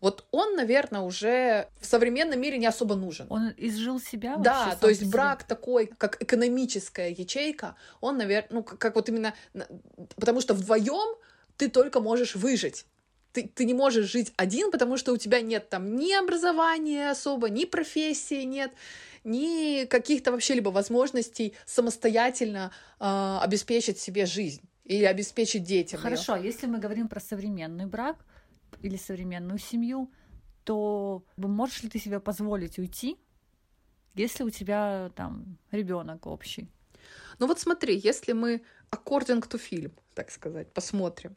вот 0.00 0.24
он, 0.30 0.56
наверное, 0.56 1.00
уже 1.00 1.68
в 1.80 1.86
современном 1.86 2.40
мире 2.40 2.58
не 2.58 2.66
особо 2.66 2.94
нужен. 2.94 3.26
Он 3.28 3.52
изжил 3.56 4.00
себя 4.00 4.36
Да, 4.36 4.76
то 4.80 4.88
есть 4.88 5.04
брак 5.10 5.44
такой, 5.44 5.86
как 5.98 6.22
экономическая 6.22 7.10
ячейка, 7.10 7.76
он, 8.00 8.16
наверное, 8.16 8.48
ну, 8.50 8.62
как, 8.62 8.78
как 8.78 8.94
вот 8.94 9.08
именно, 9.08 9.34
потому 10.16 10.40
что 10.40 10.54
вдвоем 10.54 11.16
ты 11.56 11.68
только 11.68 12.00
можешь 12.00 12.36
выжить. 12.36 12.86
Ты, 13.36 13.48
ты 13.54 13.66
не 13.66 13.74
можешь 13.74 14.10
жить 14.10 14.32
один, 14.36 14.70
потому 14.70 14.96
что 14.96 15.12
у 15.12 15.18
тебя 15.18 15.42
нет 15.42 15.68
там 15.68 15.94
ни 15.96 16.14
образования 16.14 17.10
особо, 17.10 17.50
ни 17.50 17.66
профессии 17.66 18.44
нет, 18.44 18.72
ни 19.24 19.84
каких-то 19.84 20.32
вообще 20.32 20.54
либо 20.54 20.70
возможностей 20.70 21.52
самостоятельно 21.66 22.72
э, 22.98 23.38
обеспечить 23.42 23.98
себе 23.98 24.24
жизнь 24.24 24.62
или 24.84 25.04
обеспечить 25.04 25.64
детям. 25.64 26.00
Хорошо, 26.00 26.36
её. 26.36 26.46
если 26.46 26.66
мы 26.66 26.78
говорим 26.78 27.08
про 27.08 27.20
современный 27.20 27.84
брак, 27.84 28.16
или 28.80 28.96
современную 28.96 29.58
семью, 29.58 30.10
то 30.64 31.22
можешь 31.36 31.82
ли 31.82 31.90
ты 31.90 31.98
себе 31.98 32.20
позволить 32.20 32.78
уйти, 32.78 33.18
если 34.14 34.44
у 34.44 34.50
тебя 34.50 35.10
там 35.14 35.58
ребенок 35.70 36.26
общий? 36.26 36.70
Ну 37.38 37.46
вот 37.46 37.60
смотри, 37.60 37.98
если 37.98 38.32
мы 38.32 38.62
according 38.90 39.46
to 39.46 39.60
film, 39.60 39.92
так 40.14 40.30
сказать, 40.30 40.72
посмотрим, 40.72 41.36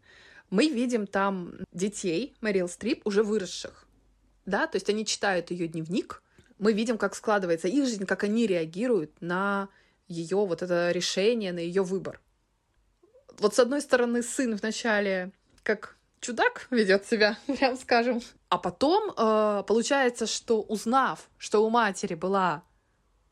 мы 0.49 0.67
видим 0.67 1.07
там 1.07 1.53
детей 1.71 2.35
Мэрил 2.41 2.67
Стрип 2.67 3.05
уже 3.05 3.23
выросших, 3.23 3.87
да, 4.45 4.67
то 4.67 4.75
есть 4.77 4.89
они 4.89 5.05
читают 5.05 5.51
ее 5.51 5.67
дневник, 5.67 6.21
мы 6.57 6.73
видим, 6.73 6.97
как 6.97 7.15
складывается 7.15 7.67
их 7.67 7.85
жизнь, 7.85 8.05
как 8.05 8.23
они 8.23 8.45
реагируют 8.45 9.21
на 9.21 9.69
ее 10.07 10.37
вот 10.37 10.61
это 10.61 10.91
решение, 10.91 11.53
на 11.53 11.59
ее 11.59 11.83
выбор. 11.83 12.19
Вот 13.37 13.55
с 13.55 13.59
одной 13.59 13.81
стороны, 13.81 14.21
сын 14.21 14.55
вначале 14.55 15.31
как 15.63 15.95
чудак 16.19 16.67
ведет 16.69 17.05
себя, 17.05 17.37
прям 17.47 17.77
скажем. 17.77 18.21
А 18.49 18.57
потом 18.57 19.11
э, 19.11 19.63
получается, 19.67 20.27
что 20.27 20.61
узнав, 20.61 21.29
что 21.37 21.65
у 21.65 21.69
матери 21.69 22.15
была 22.15 22.63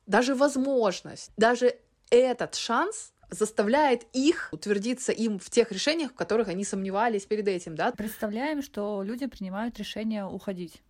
даже 0.06 0.36
возможность, 0.36 1.32
даже 1.36 1.78
этот 2.10 2.56
шанс 2.56 3.12
заставляет 3.30 4.06
их 4.13 4.50
утвердиться 4.52 5.12
им 5.12 5.40
в 5.40 5.50
тех 5.50 5.72
решениях, 5.72 6.12
в 6.12 6.16
которых 6.16 6.48
они 6.48 6.63
сомневались 6.63 7.26
перед 7.26 7.48
этим, 7.48 7.76
да? 7.76 7.92
Представляем, 7.92 8.62
что 8.62 9.04
люди 9.04 9.26
принимают 9.26 9.78
решение 9.78 10.26
уходить 10.26 10.82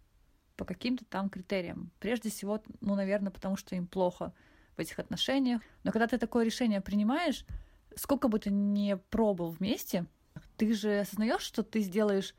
по 0.56 0.65
каким-то 0.65 1.06
там 1.06 1.30
критериям. 1.30 1.91
Прежде 2.00 2.30
всего, 2.30 2.62
ну, 2.82 2.95
наверное, 2.95 3.32
потому 3.32 3.58
что 3.58 3.76
им 3.76 3.88
плохо 3.88 4.34
в 4.76 4.80
этих 4.80 5.00
отношениях. 5.00 5.62
Но 5.84 5.91
когда 5.91 6.08
ты 6.08 6.17
такое 6.17 6.45
решение 6.45 6.82
принимаешь, 6.82 7.45
сколько 7.95 8.28
бы 8.28 8.39
ты 8.39 8.50
ни 8.50 8.95
пробовал 9.10 9.52
вместе, 9.52 10.06
ты 10.58 10.73
же 10.73 11.00
осознаешь, 11.00 11.41
что 11.41 11.63
ты 11.63 11.82
сделаешь 11.82 12.36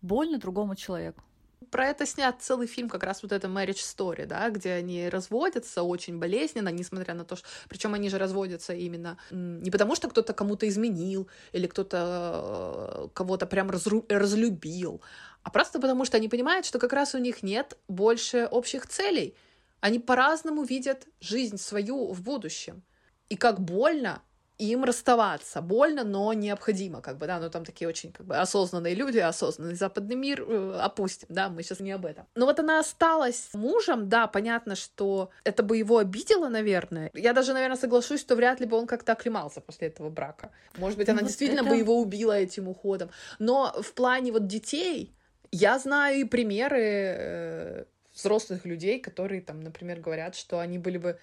больно 0.00 0.38
другому 0.38 0.74
человеку. 0.74 1.22
Про 1.70 1.88
это 1.88 2.06
снят 2.06 2.40
целый 2.40 2.66
фильм, 2.66 2.88
как 2.88 3.02
раз 3.02 3.22
вот 3.22 3.32
это 3.32 3.46
Marriage 3.46 3.82
Story, 3.82 4.24
да, 4.24 4.48
где 4.48 4.72
они 4.72 5.10
разводятся 5.10 5.82
очень 5.82 6.18
болезненно, 6.18 6.70
несмотря 6.70 7.12
на 7.14 7.24
то, 7.24 7.36
что... 7.36 7.46
Причем 7.68 7.92
они 7.92 8.08
же 8.08 8.18
разводятся 8.18 8.72
именно 8.72 9.18
не 9.30 9.70
потому, 9.70 9.94
что 9.94 10.08
кто-то 10.08 10.32
кому-то 10.32 10.66
изменил 10.66 11.28
или 11.52 11.66
кто-то 11.66 13.04
э, 13.04 13.08
кого-то 13.12 13.46
прям 13.46 13.70
разру... 13.70 14.06
разлюбил, 14.08 15.02
а 15.42 15.50
просто 15.50 15.80
потому, 15.80 16.06
что 16.06 16.16
они 16.16 16.28
понимают, 16.28 16.64
что 16.64 16.78
как 16.78 16.94
раз 16.94 17.14
у 17.14 17.18
них 17.18 17.42
нет 17.42 17.76
больше 17.88 18.48
общих 18.50 18.86
целей. 18.86 19.36
Они 19.80 19.98
по-разному 19.98 20.62
видят 20.62 21.06
жизнь 21.20 21.58
свою 21.58 22.12
в 22.12 22.22
будущем. 22.22 22.82
И 23.28 23.36
как 23.36 23.60
больно 23.60 24.22
им 24.66 24.84
расставаться. 24.84 25.60
Больно, 25.60 26.04
но 26.04 26.32
необходимо, 26.32 27.00
как 27.00 27.18
бы, 27.18 27.26
да, 27.26 27.38
но 27.38 27.48
там 27.48 27.64
такие 27.64 27.88
очень, 27.88 28.12
как 28.12 28.26
бы, 28.26 28.36
осознанные 28.36 28.94
люди, 28.94 29.18
осознанный 29.18 29.74
западный 29.74 30.16
мир, 30.16 30.44
э, 30.46 30.78
опустим, 30.80 31.28
да, 31.30 31.48
мы 31.48 31.62
сейчас 31.62 31.80
не 31.80 31.92
об 31.92 32.06
этом. 32.06 32.26
Но 32.34 32.46
вот 32.46 32.60
она 32.60 32.80
осталась 32.80 33.50
мужем, 33.54 34.08
да, 34.08 34.26
понятно, 34.26 34.76
что 34.76 35.30
это 35.44 35.62
бы 35.62 35.76
его 35.76 35.98
обидело, 35.98 36.48
наверное. 36.48 37.10
Я 37.14 37.32
даже, 37.32 37.52
наверное, 37.52 37.78
соглашусь, 37.78 38.20
что 38.20 38.36
вряд 38.36 38.60
ли 38.60 38.66
бы 38.66 38.76
он 38.76 38.86
как-то 38.86 39.12
оклемался 39.12 39.60
после 39.60 39.88
этого 39.88 40.10
брака. 40.10 40.50
Может 40.76 40.98
быть, 40.98 41.08
она 41.08 41.16
ну, 41.16 41.22
вот 41.22 41.28
действительно 41.28 41.60
это... 41.60 41.70
бы 41.70 41.76
его 41.76 42.00
убила 42.00 42.32
этим 42.32 42.68
уходом. 42.68 43.10
Но 43.38 43.74
в 43.80 43.92
плане 43.94 44.32
вот 44.32 44.46
детей, 44.46 45.14
я 45.52 45.78
знаю 45.78 46.20
и 46.20 46.24
примеры 46.24 46.82
э, 46.82 47.84
взрослых 48.14 48.64
людей, 48.64 49.00
которые 49.00 49.40
там, 49.40 49.60
например, 49.60 50.00
говорят, 50.00 50.34
что 50.34 50.58
они 50.58 50.78
были 50.78 50.98
бы 50.98 51.18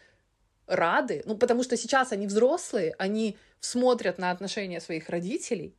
рады, 0.68 1.24
ну, 1.26 1.38
потому 1.38 1.64
что 1.64 1.78
сейчас 1.78 2.12
они 2.12 2.28
взрослые, 2.28 2.94
они 3.00 3.38
смотрят 3.60 4.18
на 4.18 4.32
отношения 4.32 4.80
своих 4.80 5.10
родителей 5.10 5.76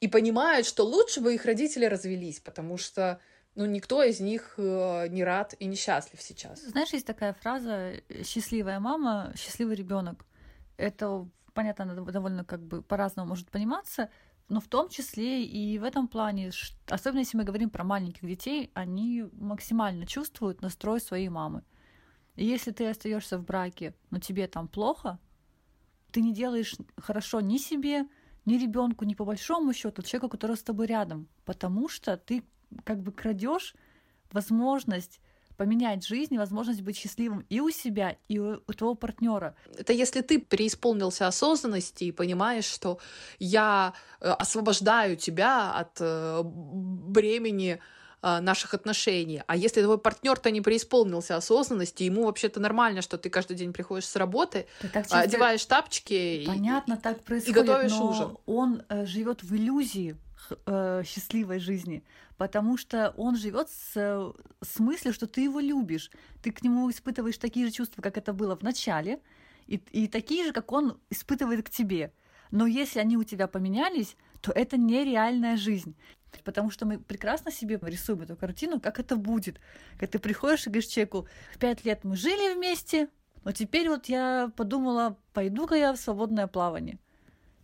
и 0.00 0.08
понимают, 0.08 0.66
что 0.66 0.84
лучше 0.84 1.20
бы 1.20 1.34
их 1.34 1.44
родители 1.44 1.84
развелись, 1.84 2.40
потому 2.40 2.78
что, 2.78 3.20
ну, 3.54 3.66
никто 3.66 4.02
из 4.02 4.20
них 4.20 4.54
э, 4.56 5.08
не 5.08 5.24
рад 5.24 5.54
и 5.58 5.66
несчастлив 5.66 6.20
сейчас. 6.22 6.62
Знаешь, 6.62 6.92
есть 6.92 7.06
такая 7.06 7.34
фраза 7.34 7.94
«счастливая 8.24 8.80
мама, 8.80 9.32
счастливый 9.36 9.76
ребенок». 9.76 10.24
Это, 10.76 11.28
понятно, 11.52 11.84
она 11.84 11.94
довольно 11.94 12.44
как 12.44 12.62
бы 12.62 12.82
по-разному 12.82 13.28
может 13.28 13.50
пониматься, 13.50 14.10
но 14.48 14.60
в 14.60 14.68
том 14.68 14.88
числе 14.88 15.42
и 15.44 15.78
в 15.78 15.84
этом 15.84 16.06
плане, 16.06 16.50
особенно 16.88 17.20
если 17.20 17.36
мы 17.36 17.44
говорим 17.44 17.70
про 17.70 17.82
маленьких 17.82 18.26
детей, 18.26 18.70
они 18.74 19.24
максимально 19.32 20.06
чувствуют 20.06 20.60
настрой 20.60 21.00
своей 21.00 21.28
мамы. 21.28 21.62
Если 22.36 22.72
ты 22.72 22.86
остаешься 22.88 23.38
в 23.38 23.44
браке, 23.44 23.94
но 24.10 24.18
тебе 24.18 24.46
там 24.46 24.68
плохо, 24.68 25.18
ты 26.10 26.20
не 26.20 26.32
делаешь 26.32 26.74
хорошо 26.96 27.40
ни 27.40 27.58
себе, 27.58 28.06
ни 28.44 28.58
ребенку, 28.58 29.04
ни 29.04 29.14
по 29.14 29.24
большому 29.24 29.72
счету 29.72 30.02
человеку, 30.02 30.28
который 30.28 30.56
с 30.56 30.62
тобой 30.62 30.86
рядом, 30.86 31.28
потому 31.44 31.88
что 31.88 32.16
ты 32.16 32.42
как 32.84 33.00
бы 33.00 33.12
крадешь 33.12 33.74
возможность 34.32 35.20
поменять 35.56 36.04
жизнь, 36.04 36.36
возможность 36.36 36.82
быть 36.82 36.96
счастливым 36.96 37.46
и 37.48 37.60
у 37.60 37.70
себя, 37.70 38.16
и 38.28 38.38
у, 38.38 38.60
у 38.66 38.72
твоего 38.72 38.94
партнера. 38.96 39.54
Это 39.78 39.92
если 39.92 40.20
ты 40.20 40.40
переисполнился 40.40 41.28
осознанности 41.28 42.04
и 42.04 42.12
понимаешь, 42.12 42.64
что 42.64 42.98
я 43.38 43.94
э, 44.20 44.28
освобождаю 44.30 45.16
тебя 45.16 45.72
от 45.72 45.98
э, 46.00 46.42
бремени 46.44 47.74
а, 47.74 48.03
наших 48.24 48.74
отношений. 48.74 49.42
А 49.46 49.56
если 49.56 49.82
твой 49.82 49.98
партнер-то 49.98 50.50
не 50.50 50.60
преисполнился 50.60 51.36
осознанности, 51.36 52.04
ему 52.04 52.24
вообще-то 52.24 52.60
нормально, 52.60 53.02
что 53.02 53.18
ты 53.18 53.28
каждый 53.28 53.56
день 53.56 53.72
приходишь 53.72 54.06
с 54.06 54.16
работы, 54.16 54.66
чисто... 54.80 55.20
одеваешь 55.20 55.64
тапочки 55.66 56.44
Понятно, 56.46 56.94
и, 56.94 56.96
так 56.96 57.22
происходит, 57.22 57.56
и 57.56 57.60
готовишь 57.60 57.92
но 57.92 58.10
ужин. 58.10 58.38
Он 58.46 58.82
э, 58.88 59.04
живет 59.04 59.42
в 59.42 59.54
иллюзии 59.54 60.16
э, 60.66 61.02
счастливой 61.04 61.58
жизни, 61.58 62.02
потому 62.36 62.76
что 62.76 63.12
он 63.16 63.36
живет 63.36 63.68
с, 63.70 64.32
с 64.62 64.78
мыслью, 64.78 65.12
что 65.12 65.26
ты 65.26 65.42
его 65.42 65.60
любишь, 65.60 66.10
ты 66.42 66.50
к 66.50 66.62
нему 66.62 66.90
испытываешь 66.90 67.38
такие 67.38 67.66
же 67.66 67.72
чувства, 67.72 68.02
как 68.02 68.16
это 68.16 68.32
было 68.32 68.56
в 68.56 68.62
начале, 68.62 69.20
и, 69.66 69.76
и 69.92 70.08
такие 70.08 70.44
же, 70.44 70.52
как 70.52 70.72
он 70.72 70.98
испытывает 71.10 71.66
к 71.66 71.70
тебе. 71.70 72.12
Но 72.50 72.66
если 72.66 73.00
они 73.00 73.16
у 73.16 73.24
тебя 73.24 73.48
поменялись, 73.48 74.16
то 74.40 74.52
это 74.52 74.76
нереальная 74.76 75.56
жизнь. 75.56 75.96
Потому 76.42 76.70
что 76.70 76.86
мы 76.86 76.98
прекрасно 76.98 77.50
себе 77.50 77.78
рисуем 77.82 78.22
эту 78.22 78.36
картину, 78.36 78.80
как 78.80 78.98
это 78.98 79.16
будет. 79.16 79.60
Когда 79.92 80.06
ты 80.06 80.18
приходишь 80.18 80.66
и 80.66 80.70
говоришь 80.70 80.86
человеку, 80.86 81.28
пять 81.58 81.84
лет 81.84 82.04
мы 82.04 82.16
жили 82.16 82.54
вместе, 82.54 83.08
но 83.44 83.52
теперь 83.52 83.88
вот 83.88 84.06
я 84.06 84.50
подумала, 84.56 85.16
пойду-ка 85.32 85.74
я 85.74 85.92
в 85.92 85.96
свободное 85.96 86.46
плавание. 86.46 86.98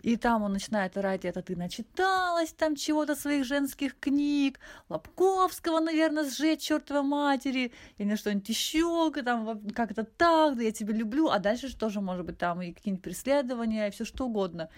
И 0.02 0.16
там 0.16 0.42
он 0.42 0.52
начинает 0.52 0.96
орать, 0.96 1.24
это 1.26 1.42
ты 1.42 1.56
начиталась 1.56 2.52
там 2.52 2.74
чего-то 2.74 3.14
своих 3.14 3.44
женских 3.44 3.98
книг, 3.98 4.58
Лобковского, 4.88 5.80
наверное, 5.80 6.24
сжечь 6.24 6.62
чертова 6.62 7.02
матери, 7.02 7.72
или 7.98 8.14
что-нибудь 8.14 8.48
еще, 8.48 9.12
там 9.22 9.60
как-то 9.72 10.04
так, 10.04 10.56
да 10.56 10.62
я 10.62 10.72
тебя 10.72 10.94
люблю, 10.94 11.28
а 11.28 11.38
дальше 11.38 11.68
же 11.68 11.76
тоже 11.76 12.00
может 12.00 12.24
быть 12.24 12.38
там 12.38 12.62
и 12.62 12.72
какие-нибудь 12.72 13.04
преследования, 13.04 13.88
и 13.88 13.90
все 13.90 14.06
что 14.06 14.26
угодно. 14.26 14.70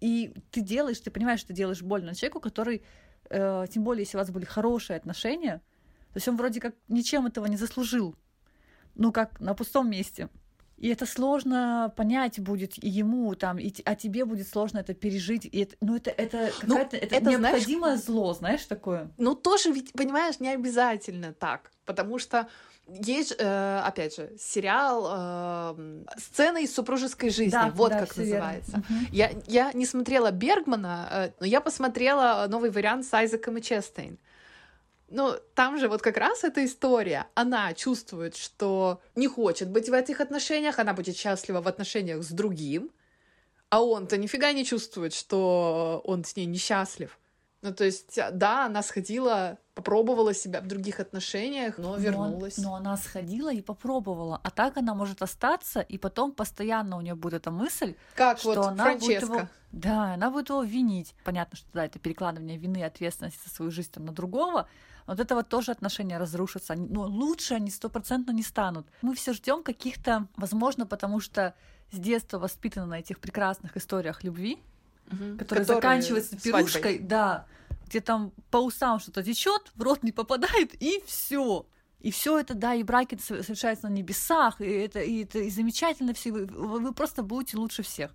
И 0.00 0.32
ты 0.50 0.62
делаешь, 0.62 0.98
ты 0.98 1.10
понимаешь, 1.10 1.40
что 1.40 1.48
ты 1.48 1.54
делаешь 1.54 1.82
больно 1.82 2.14
человеку, 2.14 2.40
который 2.40 2.82
э, 3.30 3.66
тем 3.70 3.84
более, 3.84 4.02
если 4.02 4.16
у 4.16 4.20
вас 4.20 4.30
были 4.30 4.44
хорошие 4.44 4.96
отношения, 4.96 5.62
то 6.12 6.16
есть 6.16 6.28
он 6.28 6.36
вроде 6.36 6.60
как 6.60 6.74
ничем 6.88 7.26
этого 7.26 7.46
не 7.46 7.56
заслужил, 7.56 8.16
ну, 8.94 9.12
как 9.12 9.40
на 9.40 9.54
пустом 9.54 9.88
месте. 9.88 10.28
И 10.76 10.88
это 10.88 11.04
сложно 11.04 11.92
понять 11.94 12.40
будет 12.40 12.82
и 12.82 12.88
ему, 12.88 13.34
там, 13.34 13.58
и, 13.58 13.72
а 13.84 13.94
тебе 13.94 14.24
будет 14.24 14.48
сложно 14.48 14.78
это 14.78 14.94
пережить. 14.94 15.44
И 15.44 15.60
это, 15.60 15.76
ну, 15.82 15.96
это, 15.96 16.10
это 16.10 16.50
ну, 16.62 16.76
какая-то 16.76 16.96
это, 16.96 17.14
это 17.16 17.30
необходимое 17.30 17.96
знаешь, 17.96 18.04
зло, 18.06 18.32
знаешь, 18.32 18.64
такое. 18.64 19.10
Ну, 19.18 19.34
тоже 19.34 19.72
ведь, 19.72 19.92
понимаешь, 19.92 20.40
не 20.40 20.48
обязательно 20.48 21.34
так. 21.34 21.70
Потому 21.84 22.18
что 22.18 22.48
есть, 22.92 23.34
э, 23.38 23.82
опять 23.84 24.16
же, 24.16 24.32
сериал 24.38 25.76
э, 25.76 26.02
«Сцена 26.18 26.58
из 26.58 26.74
супружеской 26.74 27.30
жизни», 27.30 27.52
да, 27.52 27.70
вот 27.74 27.90
да, 27.90 28.00
как 28.00 28.16
называется. 28.16 28.78
Угу. 28.78 28.98
Я, 29.12 29.30
я 29.46 29.72
не 29.72 29.86
смотрела 29.86 30.30
Бергмана, 30.30 31.08
э, 31.10 31.30
но 31.40 31.46
я 31.46 31.60
посмотрела 31.60 32.46
новый 32.48 32.70
вариант 32.70 33.06
с 33.06 33.14
Айзеком 33.14 33.58
и 33.58 33.62
Честейн. 33.62 34.18
Ну, 35.08 35.34
там 35.54 35.78
же 35.78 35.88
вот 35.88 36.02
как 36.02 36.16
раз 36.16 36.44
эта 36.44 36.64
история. 36.64 37.26
Она 37.34 37.74
чувствует, 37.74 38.36
что 38.36 39.00
не 39.16 39.26
хочет 39.26 39.68
быть 39.68 39.88
в 39.88 39.92
этих 39.92 40.20
отношениях, 40.20 40.78
она 40.78 40.92
будет 40.94 41.16
счастлива 41.16 41.60
в 41.60 41.68
отношениях 41.68 42.22
с 42.22 42.28
другим, 42.30 42.90
а 43.70 43.82
он-то 43.82 44.16
нифига 44.16 44.52
не 44.52 44.64
чувствует, 44.64 45.12
что 45.12 46.00
он 46.04 46.24
с 46.24 46.36
ней 46.36 46.46
несчастлив. 46.46 47.18
Ну, 47.62 47.74
то 47.74 47.84
есть, 47.84 48.18
да, 48.32 48.66
она 48.66 48.82
сходила, 48.82 49.58
попробовала 49.74 50.32
себя 50.32 50.62
в 50.62 50.66
других 50.66 50.98
отношениях, 50.98 51.76
но 51.76 51.96
вернулась. 51.96 52.56
Но, 52.56 52.70
но 52.70 52.74
она 52.76 52.96
сходила 52.96 53.52
и 53.52 53.60
попробовала. 53.60 54.40
А 54.42 54.50
так 54.50 54.78
она 54.78 54.94
может 54.94 55.20
остаться, 55.20 55.80
и 55.80 55.98
потом 55.98 56.32
постоянно 56.32 56.96
у 56.96 57.02
нее 57.02 57.14
будет 57.14 57.34
эта 57.34 57.50
мысль, 57.50 57.96
как 58.14 58.38
что 58.38 58.48
вот 58.48 58.58
она 58.58 58.84
Франческа. 58.84 59.06
будет 59.08 59.22
его, 59.22 59.48
да, 59.72 60.14
она 60.14 60.30
будет 60.30 60.48
его 60.48 60.62
винить. 60.62 61.14
Понятно, 61.22 61.58
что 61.58 61.68
да, 61.74 61.84
это 61.84 61.98
перекладывание 61.98 62.56
вины 62.56 62.78
и 62.78 62.82
ответственности 62.82 63.42
за 63.44 63.54
свою 63.54 63.70
жизнь 63.70 63.90
там, 63.92 64.06
на 64.06 64.12
другого. 64.12 64.66
Но 65.06 65.12
вот 65.12 65.20
это 65.20 65.34
вот 65.34 65.48
тоже 65.48 65.70
отношения 65.72 66.16
разрушатся. 66.16 66.74
Но 66.76 67.02
лучше 67.02 67.54
они 67.54 67.70
стопроцентно 67.70 68.32
не 68.32 68.42
станут. 68.42 68.86
Мы 69.02 69.14
все 69.14 69.34
ждем 69.34 69.62
каких-то, 69.62 70.28
возможно, 70.36 70.86
потому 70.86 71.20
что 71.20 71.54
с 71.92 71.98
детства 71.98 72.38
воспитаны 72.38 72.86
на 72.86 73.00
этих 73.00 73.18
прекрасных 73.18 73.76
историях 73.76 74.24
любви, 74.24 74.62
угу. 75.10 75.38
который 75.38 75.64
заканчивается 75.64 76.36
пирушкой, 76.36 76.82
свадьбой. 76.82 76.98
да, 77.06 77.46
где 77.86 78.00
там 78.00 78.32
по 78.50 78.58
усам 78.58 79.00
что-то 79.00 79.22
течет, 79.22 79.72
в 79.74 79.82
рот 79.82 80.02
не 80.02 80.12
попадает, 80.12 80.74
и 80.80 81.02
все. 81.06 81.66
И 82.00 82.10
все 82.10 82.38
это, 82.38 82.54
да, 82.54 82.74
и 82.74 82.82
браки 82.82 83.18
совершаются 83.18 83.88
на 83.88 83.92
небесах, 83.92 84.60
и 84.60 84.64
это, 84.64 85.00
и 85.00 85.24
это 85.24 85.40
и 85.40 85.50
замечательно 85.50 86.14
все, 86.14 86.32
вы, 86.32 86.46
вы 86.46 86.94
просто 86.94 87.22
будете 87.22 87.58
лучше 87.58 87.82
всех. 87.82 88.14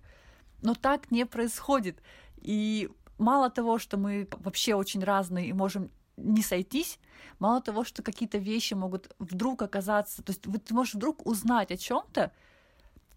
Но 0.62 0.74
так 0.74 1.10
не 1.12 1.24
происходит. 1.24 2.00
И 2.38 2.90
мало 3.18 3.48
того, 3.48 3.78
что 3.78 3.96
мы 3.96 4.28
вообще 4.32 4.74
очень 4.74 5.04
разные 5.04 5.48
и 5.48 5.52
можем 5.52 5.90
не 6.16 6.42
сойтись, 6.42 6.98
мало 7.38 7.60
того, 7.60 7.84
что 7.84 8.02
какие-то 8.02 8.38
вещи 8.38 8.74
могут 8.74 9.14
вдруг 9.18 9.62
оказаться, 9.62 10.22
то 10.22 10.30
есть 10.30 10.42
ты 10.42 10.74
можешь 10.74 10.94
вдруг 10.94 11.26
узнать 11.26 11.70
о 11.70 11.76
чем-то 11.76 12.32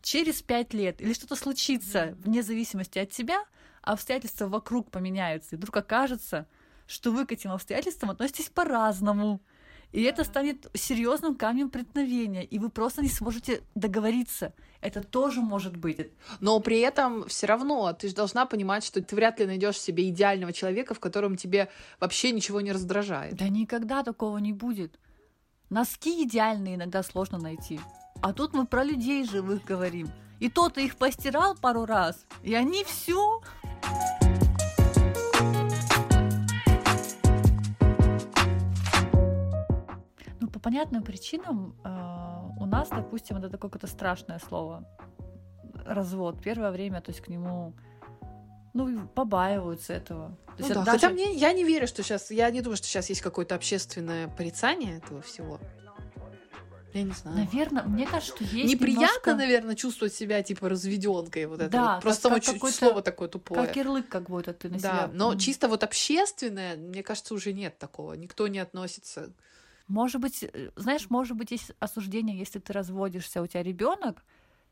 через 0.01 0.41
пять 0.41 0.73
лет, 0.73 1.01
или 1.01 1.13
что-то 1.13 1.35
случится 1.35 2.15
вне 2.19 2.43
зависимости 2.43 2.99
от 2.99 3.11
тебя, 3.11 3.43
обстоятельства 3.81 4.47
вокруг 4.47 4.91
поменяются, 4.91 5.55
и 5.55 5.57
вдруг 5.57 5.75
окажется, 5.77 6.47
что 6.87 7.11
вы 7.11 7.25
к 7.25 7.31
этим 7.31 7.51
обстоятельствам 7.51 8.11
относитесь 8.11 8.49
по-разному. 8.49 9.41
И 9.91 10.03
это 10.03 10.23
станет 10.23 10.69
серьезным 10.75 11.35
камнем 11.35 11.69
преткновения, 11.69 12.43
и 12.43 12.59
вы 12.59 12.69
просто 12.69 13.01
не 13.01 13.09
сможете 13.09 13.63
договориться. 13.73 14.53
Это 14.81 15.01
тоже 15.01 15.41
может 15.41 15.75
быть. 15.75 16.11
Но 16.39 16.59
при 16.59 16.79
этом 16.79 17.27
все 17.27 17.47
равно 17.47 17.91
ты 17.93 18.09
же 18.09 18.15
должна 18.15 18.45
понимать, 18.45 18.83
что 18.83 19.01
ты 19.01 19.15
вряд 19.15 19.39
ли 19.39 19.47
найдешь 19.47 19.79
себе 19.79 20.07
идеального 20.09 20.53
человека, 20.53 20.93
в 20.93 20.99
котором 20.99 21.37
тебе 21.37 21.69
вообще 21.99 22.31
ничего 22.31 22.61
не 22.61 22.71
раздражает. 22.71 23.35
Да 23.35 23.49
никогда 23.49 24.03
такого 24.03 24.37
не 24.37 24.53
будет. 24.53 24.99
Носки 25.69 26.23
идеальные 26.23 26.75
иногда 26.75 27.01
сложно 27.01 27.39
найти. 27.39 27.79
А 28.21 28.33
тут 28.33 28.53
мы 28.53 28.67
про 28.67 28.83
людей 28.83 29.23
живых 29.25 29.63
говорим. 29.65 30.09
И 30.39 30.49
тот 30.49 30.77
их 30.77 30.95
постирал 30.95 31.55
пару 31.55 31.85
раз, 31.85 32.25
и 32.43 32.55
они 32.55 32.83
все 32.85 33.41
ну, 40.39 40.47
по 40.47 40.59
понятным 40.59 41.03
причинам 41.03 41.75
э, 41.83 42.59
у 42.59 42.65
нас, 42.65 42.89
допустим, 42.89 43.37
это 43.37 43.49
такое 43.49 43.69
какое-то 43.69 43.87
страшное 43.87 44.39
слово. 44.39 44.85
Развод. 45.85 46.41
Первое 46.41 46.71
время, 46.71 47.01
то 47.01 47.11
есть 47.11 47.21
к 47.21 47.27
нему 47.27 47.73
ну, 48.73 49.07
побаиваются 49.07 49.93
этого. 49.93 50.37
То 50.57 50.63
ну 50.63 50.67
да, 50.69 50.73
даже... 50.83 50.91
Хотя 50.91 51.09
мне, 51.09 51.33
я 51.33 51.51
не 51.53 51.63
верю, 51.63 51.87
что 51.87 52.03
сейчас, 52.03 52.31
я 52.31 52.49
не 52.51 52.61
думаю, 52.61 52.77
что 52.77 52.87
сейчас 52.87 53.09
есть 53.09 53.21
какое-то 53.21 53.55
общественное 53.55 54.27
порицание 54.27 54.97
этого 54.97 55.21
всего. 55.21 55.59
Я 56.93 57.03
не 57.03 57.11
знаю. 57.11 57.37
Наверное, 57.37 57.83
мне 57.83 58.05
кажется, 58.07 58.35
что 58.35 58.43
есть 58.43 58.73
Неприятно, 58.73 59.01
немножко... 59.01 59.35
наверное, 59.35 59.75
чувствовать 59.75 60.13
себя 60.13 60.41
типа 60.41 60.69
разведенкой. 60.69 61.45
Вот 61.45 61.61
это 61.61 61.69
Да, 61.69 61.93
вот. 61.95 62.03
Просто 62.03 62.29
как- 62.29 62.43
какой-то- 62.43 62.77
слово 62.77 63.01
такое 63.01 63.27
тупое. 63.27 63.65
Как 63.65 63.75
ярлык 63.75 64.07
как 64.09 64.23
будто 64.29 64.53
ты 64.53 64.69
на 64.69 64.79
да, 64.79 64.79
себя... 64.79 65.09
но 65.13 65.33
м. 65.33 65.37
чисто 65.37 65.67
вот 65.67 65.83
общественное, 65.83 66.77
мне 66.77 67.03
кажется, 67.03 67.33
уже 67.33 67.53
нет 67.53 67.77
такого. 67.77 68.13
Никто 68.13 68.47
не 68.47 68.59
относится. 68.59 69.31
Может 69.87 70.21
быть, 70.21 70.43
э, 70.43 70.71
знаешь, 70.75 71.09
может 71.09 71.35
быть, 71.37 71.51
есть 71.51 71.71
осуждение, 71.79 72.37
если 72.37 72.59
ты 72.59 72.73
разводишься, 72.73 73.41
у 73.41 73.47
тебя 73.47 73.63
ребенок, 73.63 74.23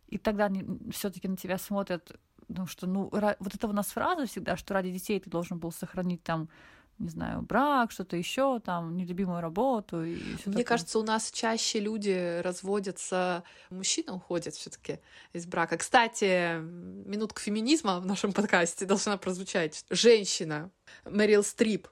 и 0.08 0.18
тогда 0.18 0.50
все-таки 0.92 1.28
на 1.28 1.38
тебя 1.38 1.58
смотрят, 1.58 2.12
ну 2.48 2.66
что, 2.66 2.88
ну, 2.88 3.10
вот 3.12 3.56
это 3.56 3.68
у 3.68 3.74
нас 3.74 3.88
фраза 3.88 4.26
всегда, 4.26 4.56
что 4.58 4.74
ради 4.74 4.92
детей 4.92 5.20
ты 5.20 5.30
должен 5.30 5.60
был 5.60 5.72
сохранить 5.72 6.24
там, 6.24 6.50
не 7.00 7.10
знаю, 7.10 7.42
брак, 7.44 7.92
что-то 7.92 8.18
еще, 8.18 8.60
там, 8.60 8.96
нелюбимую 8.96 9.42
работу 9.42 10.04
и 10.04 10.16
Мне 10.16 10.38
такое. 10.38 10.64
кажется, 10.64 11.00
у 11.00 11.04
нас 11.04 11.32
чаще 11.32 11.80
люди 11.80 12.42
разводятся, 12.42 13.44
мужчина 13.70 14.16
уходит 14.16 14.56
все-таки 14.56 15.00
из 15.34 15.46
брака. 15.46 15.78
Кстати, 15.78 16.60
минутка 16.60 17.42
феминизма 17.42 18.00
в 18.00 18.06
нашем 18.06 18.34
подкасте 18.34 18.86
должна 18.86 19.18
прозвучать. 19.18 19.86
Женщина 19.90 20.72
Мэрил 21.06 21.44
Стрип 21.44 21.88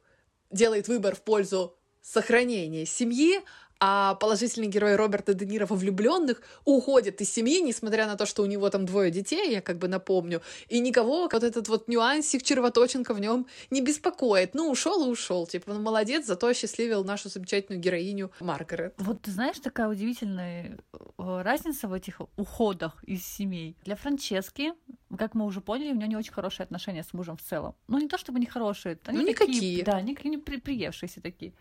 делает 0.49 0.87
выбор 0.87 1.15
в 1.15 1.21
пользу 1.21 1.77
сохранения 2.01 2.85
семьи, 2.85 3.41
а 3.79 4.15
положительный 4.15 4.67
герой 4.67 4.95
Роберта 4.95 5.33
Де 5.33 5.45
Ниро 5.45 5.65
во 5.65 5.75
влюбленных 5.75 6.41
уходит 6.63 7.21
из 7.21 7.31
семьи, 7.31 7.61
несмотря 7.61 8.07
на 8.07 8.15
то, 8.15 8.25
что 8.25 8.43
у 8.43 8.45
него 8.45 8.69
там 8.69 8.85
двое 8.85 9.11
детей, 9.11 9.51
я 9.51 9.61
как 9.61 9.77
бы 9.77 9.88
напомню, 9.88 10.41
и 10.69 10.79
никого 10.79 11.27
вот 11.31 11.43
этот 11.43 11.67
вот 11.67 11.88
нюансик, 11.88 12.43
червоточинка 12.43 13.13
в 13.13 13.19
нем 13.19 13.47
не 13.69 13.81
беспокоит. 13.81 14.53
Ну, 14.53 14.69
ушел 14.71 15.05
и 15.05 15.09
ушел. 15.09 15.45
Типа, 15.47 15.73
ну, 15.73 15.81
молодец, 15.81 16.25
зато 16.25 16.47
осчастливил 16.47 17.03
нашу 17.03 17.29
замечательную 17.29 17.81
героиню 17.81 18.31
Маргарет. 18.39 18.93
Вот 18.97 19.21
ты 19.21 19.31
знаешь, 19.31 19.59
такая 19.59 19.88
удивительная 19.89 20.77
э, 20.93 21.41
разница 21.41 21.88
в 21.88 21.93
этих 21.93 22.21
уходах 22.38 23.03
из 23.03 23.25
семей. 23.25 23.75
Для 23.83 23.95
Франчески, 23.95 24.73
как 25.17 25.33
мы 25.35 25.45
уже 25.45 25.61
поняли, 25.61 25.91
у 25.91 25.95
нее 25.95 26.07
не 26.07 26.15
очень 26.17 26.33
хорошие 26.33 26.63
отношения 26.63 27.03
с 27.03 27.13
мужем 27.13 27.38
в 27.38 27.41
целом. 27.41 27.75
Ну, 27.88 27.99
не 27.99 28.07
то 28.07 28.17
чтобы 28.17 28.39
не 28.39 28.45
хорошие, 28.45 28.97
они 29.05 29.19
Ну, 29.19 29.25
такие, 29.25 29.47
никакие. 29.47 29.83
Да, 29.83 29.93
они 29.97 30.17
не 30.23 30.38
при- 30.38 30.57
приевшиеся 30.59 31.21
такие. 31.21 31.53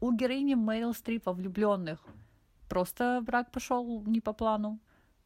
У 0.00 0.12
героини 0.12 0.54
Мэрил 0.54 0.92
Стрипа 0.94 1.32
влюбленных 1.32 2.04
просто 2.68 3.20
брак 3.22 3.50
пошел 3.50 4.02
не 4.06 4.20
по 4.20 4.32
плану. 4.32 4.78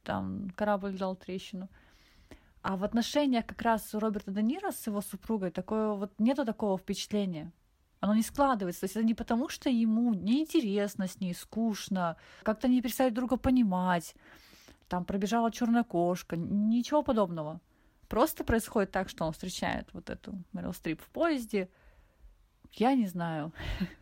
Там 0.05 0.51
корабль 0.57 0.97
дал 0.97 1.17
трещину. 1.17 1.69
А 2.63 2.77
в 2.77 2.85
отношениях 2.85 3.47
как 3.47 3.63
раз 3.63 3.95
у 3.95 3.99
Роберта 3.99 4.31
Де 4.31 4.43
Ниро 4.43 4.71
с 4.71 4.87
его 4.87 5.01
супругой 5.01 5.51
такое 5.51 5.93
вот 5.93 6.13
нету 6.19 6.45
такого 6.45 6.79
впечатления. 6.79 7.53
Оно 8.01 8.15
не 8.15 8.23
складывается. 8.23 8.81
То 8.81 8.85
есть 8.85 8.97
это 8.97 9.05
не 9.05 9.15
потому, 9.15 9.49
что 9.49 9.69
ему 9.69 10.15
неинтересно 10.15 11.07
с 11.07 11.21
ней, 11.21 11.35
скучно, 11.35 12.17
как-то 12.43 12.69
не 12.69 12.81
перестают 12.81 13.15
друга 13.15 13.37
понимать. 13.37 14.15
Там 14.89 15.05
пробежала 15.05 15.51
черная 15.51 15.85
кошка. 15.85 16.37
Ничего 16.37 17.03
подобного. 17.03 17.61
Просто 18.09 18.45
происходит 18.45 18.91
так, 18.91 19.09
что 19.09 19.25
он 19.25 19.33
встречает 19.33 19.89
вот 19.93 20.11
эту 20.11 20.35
Мэрил 20.53 20.73
Стрип 20.73 21.01
в 21.01 21.09
поезде. 21.11 21.69
Я 22.73 22.95
не 22.95 23.07
знаю. 23.07 23.53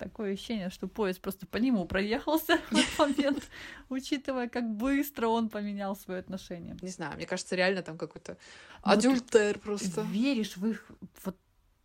Такое 0.00 0.32
ощущение, 0.32 0.70
что 0.70 0.88
поезд 0.88 1.20
просто 1.20 1.46
по 1.46 1.58
нему 1.58 1.84
проехался 1.84 2.56
в 2.70 2.76
этот 2.76 2.98
момент, 2.98 3.44
учитывая, 3.90 4.48
как 4.48 4.64
быстро 4.64 5.28
он 5.28 5.50
поменял 5.50 5.94
свои 5.94 6.18
отношения. 6.20 6.74
Не 6.80 6.88
знаю, 6.88 7.16
мне 7.16 7.26
кажется, 7.26 7.54
реально 7.54 7.82
там 7.82 7.98
какой-то 7.98 8.38
Вот 8.82 8.92
адюльтер 8.98 9.58
просто. 9.58 10.00
веришь 10.00 10.56
в 10.56 10.66
их 10.66 10.90
вот 11.24 11.36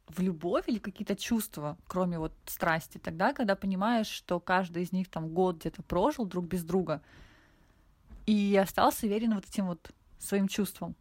в 0.08 0.22
любовь 0.22 0.64
или 0.68 0.78
какие-то 0.80 1.16
чувства, 1.18 1.78
кроме 1.88 2.18
вот 2.18 2.32
страсти, 2.46 3.00
тогда, 3.00 3.34
когда 3.34 3.56
понимаешь, 3.56 4.08
что 4.08 4.40
каждый 4.40 4.84
из 4.84 4.94
них 4.94 5.10
там 5.10 5.28
год 5.28 5.58
где-то 5.58 5.84
прожил 5.84 6.26
друг 6.26 6.46
без 6.46 6.64
друга 6.64 7.02
и 8.28 8.56
остался 8.62 9.08
верен 9.08 9.34
вот 9.36 9.46
этим 9.46 9.66
вот 9.68 9.92
своим 10.20 10.48
чувствам. 10.48 10.96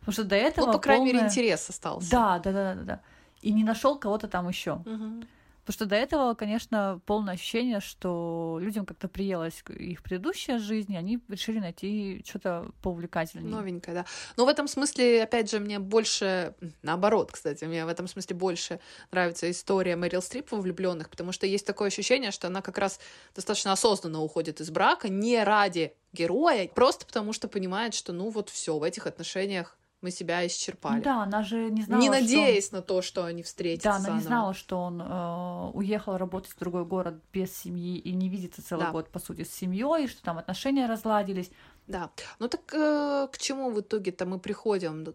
Потому 0.00 0.12
что 0.12 0.24
до 0.24 0.36
этого 0.36 0.66
Ну, 0.66 0.72
по 0.74 0.78
крайней 0.78 1.06
мере, 1.06 1.18
полная- 1.18 1.30
интерес 1.32 1.68
остался. 1.68 2.10
Да, 2.10 2.38
да, 2.38 2.52
да, 2.52 2.74
да, 2.74 2.82
да. 2.82 3.00
И 3.42 3.52
не 3.52 3.64
нашел 3.64 3.98
кого-то 3.98 4.28
там 4.28 4.48
еще. 4.48 4.76
Мгм. 4.86 5.26
Потому 5.60 5.74
что 5.74 5.86
до 5.86 5.96
этого, 5.96 6.34
конечно, 6.34 7.00
полное 7.06 7.34
ощущение, 7.34 7.80
что 7.80 8.58
людям 8.60 8.86
как-то 8.86 9.08
приелась 9.08 9.62
их 9.68 10.02
предыдущая 10.02 10.58
жизнь, 10.58 10.92
и 10.92 10.96
они 10.96 11.20
решили 11.28 11.58
найти 11.58 12.24
что-то 12.26 12.70
поувлекательнее. 12.82 13.50
Новенькая, 13.50 13.94
да. 13.94 14.06
Но 14.36 14.46
в 14.46 14.48
этом 14.48 14.68
смысле, 14.68 15.22
опять 15.22 15.50
же, 15.50 15.60
мне 15.60 15.78
больше, 15.78 16.54
наоборот, 16.82 17.32
кстати, 17.32 17.64
мне 17.64 17.84
в 17.84 17.88
этом 17.88 18.08
смысле 18.08 18.36
больше 18.36 18.80
нравится 19.10 19.50
история 19.50 19.96
Мэрил 19.96 20.22
Стрип 20.22 20.50
во 20.52 20.60
влюбленных, 20.60 21.10
потому 21.10 21.32
что 21.32 21.46
есть 21.46 21.66
такое 21.66 21.88
ощущение, 21.88 22.30
что 22.30 22.48
она 22.48 22.62
как 22.62 22.78
раз 22.78 23.00
достаточно 23.34 23.72
осознанно 23.72 24.20
уходит 24.20 24.60
из 24.60 24.70
брака 24.70 25.08
не 25.08 25.42
ради 25.42 25.94
героя, 26.12 26.68
просто 26.68 27.06
потому 27.06 27.32
что 27.32 27.48
понимает, 27.48 27.94
что 27.94 28.12
ну 28.12 28.30
вот 28.30 28.48
все 28.48 28.78
в 28.78 28.82
этих 28.82 29.06
отношениях 29.06 29.76
мы 30.02 30.10
себя 30.10 30.46
исчерпали. 30.46 31.00
Да, 31.02 31.22
она 31.22 31.42
же 31.42 31.70
не 31.70 31.82
знала, 31.82 32.00
не 32.00 32.06
что 32.08 32.20
надеясь 32.20 32.72
на 32.72 32.82
то, 32.82 33.02
что 33.02 33.24
они 33.24 33.42
встретятся. 33.42 33.90
Да, 33.90 33.96
она 33.96 34.10
не 34.16 34.22
знала, 34.22 34.54
что 34.54 34.78
он 34.78 35.00
э, 35.00 35.70
уехал 35.74 36.16
работать 36.16 36.52
в 36.52 36.58
другой 36.58 36.84
город 36.84 37.22
без 37.32 37.56
семьи 37.56 37.98
и 37.98 38.12
не 38.12 38.28
видится 38.28 38.62
целый 38.62 38.86
Да. 38.86 38.92
год, 38.92 39.10
по 39.10 39.18
сути, 39.18 39.44
с 39.44 39.52
семьей, 39.52 40.08
что 40.08 40.22
там 40.22 40.38
отношения 40.38 40.86
разладились. 40.86 41.50
Да. 41.86 42.10
Ну 42.38 42.48
так 42.48 42.60
э, 42.72 43.28
к 43.32 43.38
чему 43.38 43.70
в 43.70 43.80
итоге-то 43.80 44.24
мы 44.26 44.38
приходим? 44.38 45.06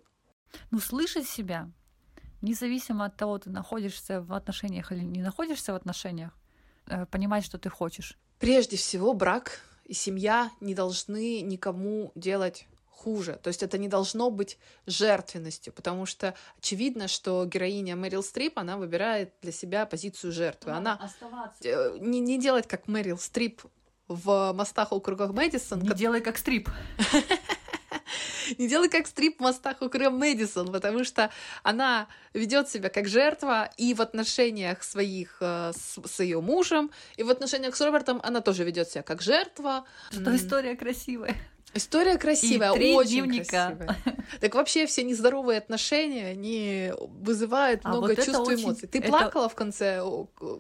Ну, 0.72 0.80
слышать 0.80 1.28
себя, 1.28 1.70
независимо 2.42 3.06
от 3.06 3.18
того, 3.18 3.40
ты 3.40 3.50
находишься 3.50 4.22
в 4.22 4.34
отношениях 4.34 4.92
или 4.92 5.02
не 5.02 5.22
находишься 5.22 5.74
в 5.74 5.76
отношениях, 5.76 6.32
э, 6.88 7.06
понимать, 7.08 7.44
что 7.44 7.58
ты 7.58 7.70
хочешь. 7.70 8.18
Прежде 8.40 8.78
всего, 8.78 9.14
брак 9.14 9.62
и 9.86 9.94
семья 9.94 10.52
не 10.62 10.76
должны 10.76 11.42
никому 11.42 12.12
делать 12.16 12.68
хуже. 12.96 13.40
То 13.44 13.50
есть 13.50 13.64
это 13.64 13.78
не 13.78 13.88
должно 13.88 14.30
быть 14.30 14.58
жертвенностью, 14.88 15.74
потому 15.74 16.06
что 16.06 16.34
очевидно, 16.58 17.08
что 17.08 17.46
героиня 17.46 17.96
Мэрил 17.96 18.24
Стрип, 18.24 18.58
она 18.58 18.78
выбирает 18.78 19.34
для 19.42 19.52
себя 19.52 19.86
позицию 19.86 20.32
жертвы. 20.32 20.72
Она 20.72 20.96
оставаться. 20.96 21.62
э, 21.64 21.98
не, 22.00 22.20
не 22.20 22.40
делать, 22.40 22.68
как 22.68 22.88
Мэрил 22.88 23.18
Стрип 23.18 23.62
в 24.08 24.54
«Мостах 24.54 24.92
округах 24.92 25.32
Мэдисон», 25.32 25.82
Не 25.82 25.90
делай 25.90 26.22
как 26.22 26.38
стрип. 26.38 26.70
не 28.58 28.68
делай 28.68 28.90
как 28.90 29.08
стрип 29.08 29.38
в 29.38 29.42
мостах 29.42 29.82
у 29.82 29.90
Крем 29.90 30.18
Мэдисон, 30.18 30.72
потому 30.72 31.04
что 31.04 31.32
она 31.64 32.08
ведет 32.34 32.70
себя 32.70 32.90
как 32.90 33.08
жертва 33.08 33.70
и 33.78 33.94
в 33.94 34.02
отношениях 34.02 34.84
своих 34.84 35.38
э, 35.42 35.72
с, 35.76 36.00
с 36.06 36.20
ее 36.20 36.42
мужем, 36.42 36.92
и 37.18 37.24
в 37.24 37.30
отношениях 37.30 37.76
с 37.76 37.82
Робертом 37.82 38.20
она 38.24 38.42
тоже 38.42 38.64
ведет 38.64 38.90
себя 38.90 39.04
как 39.04 39.22
жертва. 39.22 39.86
Что 40.12 40.36
история 40.36 40.76
красивая. 40.76 41.36
История 41.76 42.18
красивая, 42.18 42.72
И 42.72 42.76
три 42.76 42.96
очень 42.96 43.24
дневника. 43.26 43.72
красивая. 43.76 43.98
Так 44.40 44.56
вообще 44.56 44.86
все 44.86 45.04
нездоровые 45.04 45.58
отношения, 45.60 46.28
они 46.28 46.92
вызывают 47.00 47.82
А 47.84 47.90
много 47.90 48.08
вот 48.08 48.16
чувств 48.16 48.34
и 48.34 48.54
очень- 48.54 48.64
эмоций. 48.66 48.88
Ты 48.88 49.00
это- 49.00 49.10
плакала 49.10 49.50
в 49.50 49.56
конце 49.56 50.02
к- 50.36 50.60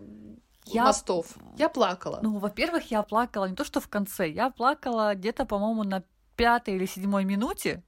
Я- 0.65 0.83
мостов? 0.83 1.27
Я 1.57 1.69
плакала. 1.69 2.19
Ну, 2.21 2.37
во-первых, 2.37 2.91
я 2.91 3.01
плакала 3.01 3.45
не 3.45 3.55
то, 3.55 3.63
что 3.63 3.79
в 3.79 3.87
конце, 3.87 4.27
я 4.29 4.49
плакала 4.49 5.15
где-то, 5.15 5.45
по-моему, 5.45 5.83
на 5.83 6.03
пятой 6.35 6.75
или 6.75 6.85
седьмой 6.85 7.23
минуте, 7.23 7.81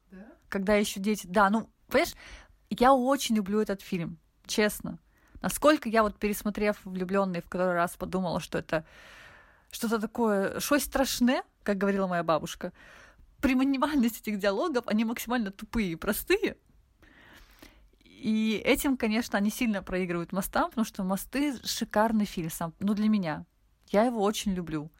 когда 0.47 0.75
еще 0.75 0.99
дети... 1.01 1.27
Да, 1.27 1.49
ну, 1.49 1.69
понимаешь, 1.87 2.13
я 2.69 2.93
очень 2.93 3.35
люблю 3.35 3.59
этот 3.59 3.81
фильм, 3.81 4.19
честно. 4.45 4.99
Насколько 5.41 5.89
я 5.89 6.01
вот, 6.01 6.17
пересмотрев 6.17 6.77
«Влюбленный» 6.85 7.41
в 7.41 7.49
который 7.49 7.73
раз 7.75 7.95
подумала, 7.97 8.39
что 8.39 8.57
это 8.57 8.85
что-то 9.69 9.99
такое, 9.99 10.59
что 10.61 10.79
страшное, 10.79 11.43
как 11.63 11.77
говорила 11.77 12.07
моя 12.07 12.23
бабушка. 12.23 12.71
При 13.41 13.55
минимальности 13.55 14.21
этих 14.21 14.39
диалогов 14.39 14.87
они 14.87 15.05
максимально 15.05 15.51
тупые 15.51 15.91
и 15.91 15.95
простые. 15.95 16.57
И 18.03 18.61
этим, 18.65 18.97
конечно, 18.97 19.37
они 19.37 19.51
сильно 19.51 19.83
проигрывают 19.83 20.31
мостам, 20.31 20.69
потому 20.69 20.85
что 20.85 21.03
«Мосты»— 21.03 21.55
шикарный 21.63 22.25
фильм 22.25 22.49
сам, 22.49 22.73
ну, 22.79 22.93
для 22.95 23.09
меня. 23.09 23.45
Я 23.89 24.05
его 24.05 24.23
очень 24.23 24.53
люблю. 24.53 24.91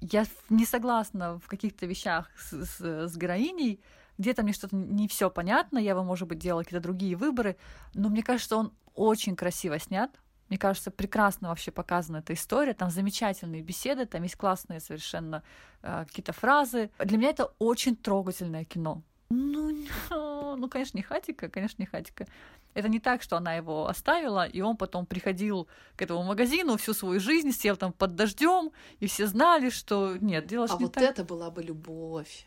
Я 0.00 0.24
не 0.48 0.64
согласна 0.64 1.38
в 1.38 1.46
каких-то 1.46 1.86
вещах 1.86 2.30
с, 2.38 2.64
с- 2.64 3.08
с 3.08 3.16
героиней, 3.16 3.80
где-то 4.16 4.42
мне 4.42 4.52
что-то 4.52 4.74
не 4.74 5.06
все 5.06 5.30
понятно, 5.30 5.78
я 5.78 5.94
бы, 5.94 6.02
может 6.02 6.26
быть, 6.28 6.38
делала 6.38 6.62
какие-то 6.62 6.82
другие 6.82 7.14
выборы, 7.16 7.56
но 7.94 8.08
мне 8.08 8.22
кажется, 8.22 8.56
он 8.56 8.72
очень 8.94 9.36
красиво 9.36 9.78
снят. 9.78 10.10
Мне 10.48 10.58
кажется, 10.58 10.90
прекрасно 10.90 11.48
вообще 11.48 11.70
показана 11.70 12.18
эта 12.18 12.32
история. 12.34 12.74
Там 12.74 12.90
замечательные 12.90 13.62
беседы, 13.62 14.06
там 14.06 14.22
есть 14.22 14.36
классные 14.36 14.80
совершенно 14.80 15.42
э, 15.82 16.04
какие-то 16.06 16.32
фразы. 16.32 16.90
Для 16.98 17.18
меня 17.18 17.30
это 17.30 17.52
очень 17.58 17.96
трогательное 17.96 18.64
кино. 18.64 19.02
Ну, 19.30 19.76
ну, 20.56 20.68
конечно, 20.68 20.96
не 20.96 21.02
Хатика, 21.02 21.48
конечно, 21.48 21.82
не 21.82 21.86
Хатика. 21.86 22.26
Это 22.74 22.88
не 22.88 23.00
так, 23.00 23.22
что 23.22 23.36
она 23.36 23.54
его 23.54 23.88
оставила, 23.88 24.46
и 24.46 24.60
он 24.60 24.76
потом 24.76 25.06
приходил 25.06 25.68
к 25.96 26.02
этому 26.02 26.22
магазину 26.24 26.76
всю 26.76 26.92
свою 26.92 27.20
жизнь, 27.20 27.52
сел 27.52 27.76
там 27.76 27.92
под 27.92 28.16
дождем, 28.16 28.72
и 28.98 29.06
все 29.06 29.26
знали, 29.26 29.70
что 29.70 30.16
нет, 30.16 30.46
дело 30.46 30.66
А 30.68 30.76
не 30.76 30.84
вот 30.84 30.94
так. 30.94 31.02
это 31.02 31.24
была 31.24 31.50
бы 31.50 31.62
любовь. 31.62 32.46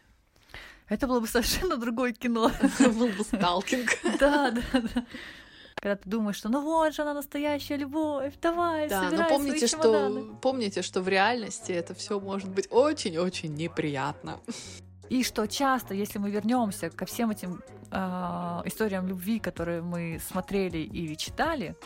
Это 0.90 1.08
было 1.08 1.20
бы 1.20 1.28
совершенно 1.28 1.78
другое 1.78 2.14
кино. 2.14 2.52
Был 2.80 3.10
бы 3.10 3.24
сталкинг. 3.24 3.90
Да, 4.20 4.52
да, 4.52 4.62
да. 4.74 5.06
Когда 5.88 6.04
ты 6.04 6.10
думаешь, 6.10 6.36
что 6.36 6.50
ну 6.50 6.62
вот 6.62 6.94
же 6.94 7.02
она 7.04 7.14
настоящая 7.14 7.78
любовь, 7.78 8.34
давай, 8.42 8.90
Да, 8.90 9.04
но 9.04 9.10
собирай 9.10 9.30
помните, 9.30 9.68
свои 9.68 9.82
чемоданы. 9.82 10.22
что 10.22 10.34
помните, 10.42 10.82
что 10.82 11.02
в 11.02 11.08
реальности 11.08 11.72
это 11.72 11.94
все 11.94 12.20
может 12.20 12.50
быть 12.50 12.68
очень-очень 12.72 13.56
неприятно. 13.56 14.38
И 15.10 15.24
что 15.24 15.48
часто, 15.48 15.94
если 15.94 16.20
мы 16.20 16.30
вернемся 16.30 16.90
ко 16.90 17.06
всем 17.06 17.32
этим 17.32 17.64
а, 17.92 18.62
историям 18.66 19.08
любви, 19.08 19.40
которые 19.40 19.82
мы 19.82 20.20
смотрели 20.28 20.80
или 20.80 21.16
читали, 21.16 21.78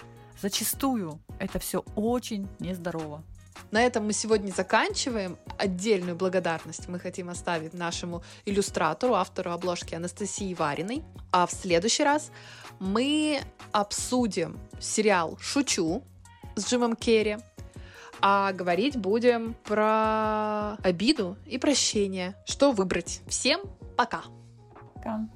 зачастую 0.41 1.19
это 1.37 1.59
все 1.59 1.83
очень 1.95 2.47
нездорово. 2.59 3.23
На 3.69 3.83
этом 3.83 4.07
мы 4.07 4.13
сегодня 4.13 4.51
заканчиваем. 4.51 5.37
Отдельную 5.59 6.15
благодарность 6.15 6.87
мы 6.87 6.99
хотим 6.99 7.29
оставить 7.29 7.75
нашему 7.75 8.23
иллюстратору, 8.45 9.13
автору 9.13 9.51
обложки 9.51 9.93
Анастасии 9.93 10.55
Вариной. 10.55 11.03
А 11.31 11.45
в 11.45 11.51
следующий 11.51 12.03
раз 12.03 12.31
мы 12.81 13.41
обсудим 13.71 14.59
сериал 14.79 15.37
«Шучу» 15.39 16.03
с 16.55 16.67
Джимом 16.67 16.95
Керри, 16.95 17.37
а 18.21 18.51
говорить 18.53 18.97
будем 18.97 19.55
про 19.63 20.73
обиду 20.83 21.37
и 21.45 21.59
прощение. 21.59 22.35
Что 22.45 22.71
выбрать? 22.71 23.21
Всем 23.27 23.61
пока! 23.95 24.23
Пока. 24.95 25.29